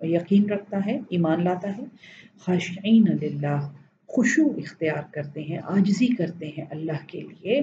یقین 0.00 0.50
رکھتا 0.50 0.80
ہے، 0.86 1.00
ایمان 1.08 1.44
لاتا 1.44 1.78
ہے۔ 1.78 1.84
خاشعین 2.38 3.04
للہ، 3.22 3.72
خوشو 4.06 4.42
اختیار 4.56 5.02
کرتے 5.12 5.42
ہیں 5.42 5.58
آجزی 5.64 6.06
کرتے 6.06 6.48
ہیں 6.48 6.64
اللہ 6.70 7.06
کے 7.06 7.20
لیے۔ 7.20 7.60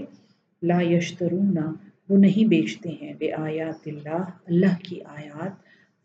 لا 0.63 0.81
یشترون، 0.81 1.57
وہ 2.09 2.17
نہیں 2.17 2.47
بیچتے 2.47 2.89
ہیں۔ 2.89 3.13
بے 3.13 3.33
آیات 3.33 3.87
اللہ 3.87 4.23
اللہ 4.45 4.83
کی 4.83 5.01
آیات 5.01 5.51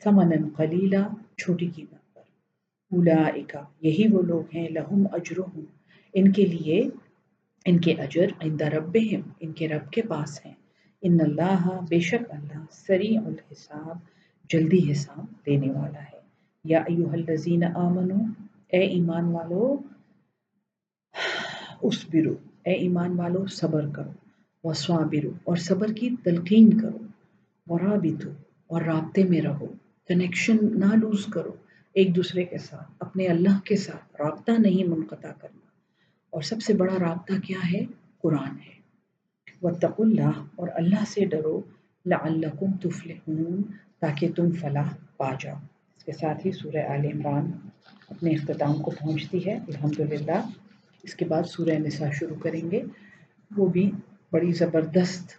ثمنا 0.04 0.48
قلیلا، 0.56 1.08
چھوٹی 1.38 1.70
قیمت 1.76 2.14
پر۔ 2.14 2.20
اولئک 2.90 3.56
یہی 3.80 4.04
وہ 4.12 4.22
لوگ 4.22 4.42
ہیں، 4.54 4.68
لہم 4.68 5.06
اجرہم۔ 5.12 5.60
ان 6.14 6.32
کے 6.32 6.44
لیے، 6.46 6.88
ان 7.64 7.80
کے 7.80 7.92
اجر 7.92 8.26
عند 8.40 8.60
ربہم، 8.60 9.20
ان 9.40 9.52
کے 9.52 9.68
رب 9.68 9.90
کے 9.90 10.02
پاس 10.02 10.46
ہیں۔ 10.46 10.54
ان 11.02 11.18
اللہ، 11.20 11.80
بے 11.88 11.98
شک 11.98 12.30
اللہ، 12.30 12.64
سریع 12.70 13.20
الحساب، 13.20 13.96
جلدی 14.48 14.92
حساب 14.92 15.46
دینے 15.46 15.70
والا 15.70 16.00
ہے۔ 16.00 16.15
یا 16.66 16.78
ایوہ 16.78 17.12
الذین 17.12 17.64
آمنو، 17.74 18.18
اے 18.68 18.80
ایمان 18.80 19.24
والو 19.24 19.76
اس 21.82 22.04
برو 22.12 22.34
اے 22.64 22.72
ایمان 22.72 23.18
والو، 23.18 23.46
صبر 23.46 23.88
کرو، 23.88 24.10
وصابرو، 24.64 25.30
اور 25.44 25.56
صبر 25.56 25.92
کی 25.92 26.10
تلقین 26.24 26.80
کرو، 26.80 26.98
ورابطو، 27.66 28.30
اور 28.66 28.82
رابطے 28.82 29.24
میں 29.24 29.40
رہو 29.40 29.66
کنیکشن 30.08 30.56
نہ 30.62 30.94
لوز 30.94 31.26
کرو، 31.26 31.52
ایک 31.92 32.16
دوسرے 32.16 32.44
کے 32.44 32.58
ساتھ، 32.58 32.90
اپنے 33.00 33.26
اللہ 33.26 33.60
کے 33.64 33.76
ساتھ، 33.76 34.22
رابطہ 34.22 34.50
نہیں 34.58 34.88
منقطع 34.88 35.32
کرنا۔ 35.40 35.66
اور 36.30 36.42
سب 36.42 36.62
سے 36.62 36.74
بڑا 36.74 36.94
رابطہ 37.00 37.32
کیا 37.44 37.58
ہے؟ 37.72 37.84
قرآن 38.18 38.50
ہے۔ 38.50 38.76
وَاتَّقُوا 39.62 40.06
اللہ، 40.06 40.44
اور 40.54 40.68
اللہ 40.74 41.04
سے 41.08 41.24
ڈرو، 41.24 41.60
لعلکم 42.06 42.72
تفلحون، 42.72 43.62
تاکہ 44.00 44.28
تم 44.36 44.50
فلاح 44.50 44.92
پا 45.16 45.30
جاؤ۔ 45.40 45.56
کے 46.06 46.12
ساتھ 46.12 46.46
ہی 46.46 46.52
سورہ 46.52 46.76
آل 46.76 47.04
عمران 47.04 47.50
اپنے 48.08 48.30
اختتام 48.30 48.74
کو 48.74 48.90
پہنچتی 48.90 49.46
ہے، 49.46 49.54
الحمدللہ۔ 49.54 50.48
اس 51.02 51.14
کے 51.14 51.24
بعد 51.24 51.42
سورہ 51.42 51.78
نساء 51.78 52.10
شروع 52.10 52.36
کریں 52.42 52.70
گے۔ 52.70 52.82
وہ 53.56 53.66
بھی 53.66 53.90
بڑی 54.32 54.52
زبردست 54.52 55.30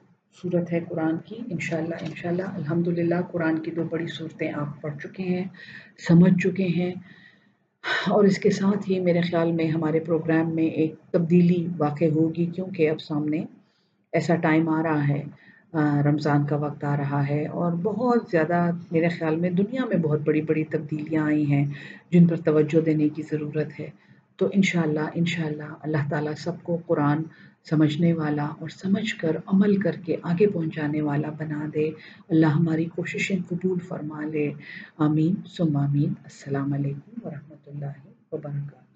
صورت 0.41 0.73
ہے 0.73 0.79
قرآن 0.89 1.15
کی، 1.25 1.35
انشاءاللہ 1.49 1.95
انشاءاللہ۔ 2.01 2.43
الحمدللہ، 2.43 3.15
قرآن 3.31 3.59
کی 3.59 3.71
دو 3.71 3.83
بڑی 3.83 4.07
صورتیں 4.07 4.51
آپ 4.53 4.81
پڑھ 4.81 4.97
چکے 5.03 5.23
ہیں، 5.23 5.45
سمجھ 6.07 6.33
چکے 6.43 6.67
ہیں۔ 6.67 6.93
اور 8.07 8.23
اس 8.23 8.37
کے 8.37 8.49
ساتھ 8.49 8.89
ہی 8.89 8.99
میرے 8.99 9.21
خیال 9.21 9.51
میں 9.51 9.67
ہمارے 9.67 9.99
پروگرام 9.99 10.55
میں 10.55 10.65
ایک 10.65 10.95
تبدیلی 11.11 11.67
واقع 11.77 12.05
ہوگی، 12.05 12.45
کیونکہ 12.45 12.89
اب 12.89 13.01
سامنے 13.01 13.43
ایسا 14.11 14.35
ٹائم 14.35 14.69
آ 14.69 14.83
رہا 14.83 15.07
ہے۔ 15.07 15.23
رمضان 15.73 16.45
کا 16.45 16.55
وقت 16.55 16.83
آ 16.83 16.97
رہا 16.97 17.27
ہے 17.27 17.47
اور 17.47 17.71
بہت 17.71 18.23
زیادہ 18.31 18.69
میرے 18.91 19.09
خیال 19.09 19.35
میں 19.35 19.49
دنیا 19.49 19.85
میں 19.85 19.97
بہت 19.97 20.19
بڑی 20.21 20.41
بڑی 20.41 20.63
تبدیلیاں 20.63 21.23
آئی 21.23 21.45
ہیں 21.45 21.65
جن 22.11 22.27
پر 22.27 22.35
توجہ 22.35 22.81
دینے 22.81 23.09
کی 23.09 23.21
ضرورت 23.31 23.79
ہے۔ 23.79 23.89
تو 24.37 24.49
انشاءاللہ 24.53 24.99
انشاءاللہ 25.15 25.73
اللہ 25.81 26.09
تعالیٰ 26.09 26.33
سب 26.37 26.51
کو 26.63 26.77
قرآن 26.85 27.23
سمجھنے 27.69 28.13
والا 28.13 28.45
اور 28.45 28.69
سمجھ 28.69 29.15
کر 29.15 29.37
عمل 29.45 29.77
کر 29.81 29.95
کے 30.05 30.15
آگے 30.23 30.47
پہنچانے 30.47 31.01
والا 31.01 31.29
بنا 31.37 31.65
دے۔ 31.73 31.89
اللہ 32.29 32.45
ہماری 32.45 32.85
کوششیں 32.85 33.37
قبول 33.49 33.79
فرما 33.79 34.21
لے۔ 34.23 34.53
آمین 34.97 35.35
سم 35.45 35.77
آمین۔ 35.77 36.09
السلام 36.23 36.73
علیکم 36.73 37.27
ورحمۃ 37.27 37.63
اللہ 37.65 38.07
وبرکاتہ۔ 38.31 38.86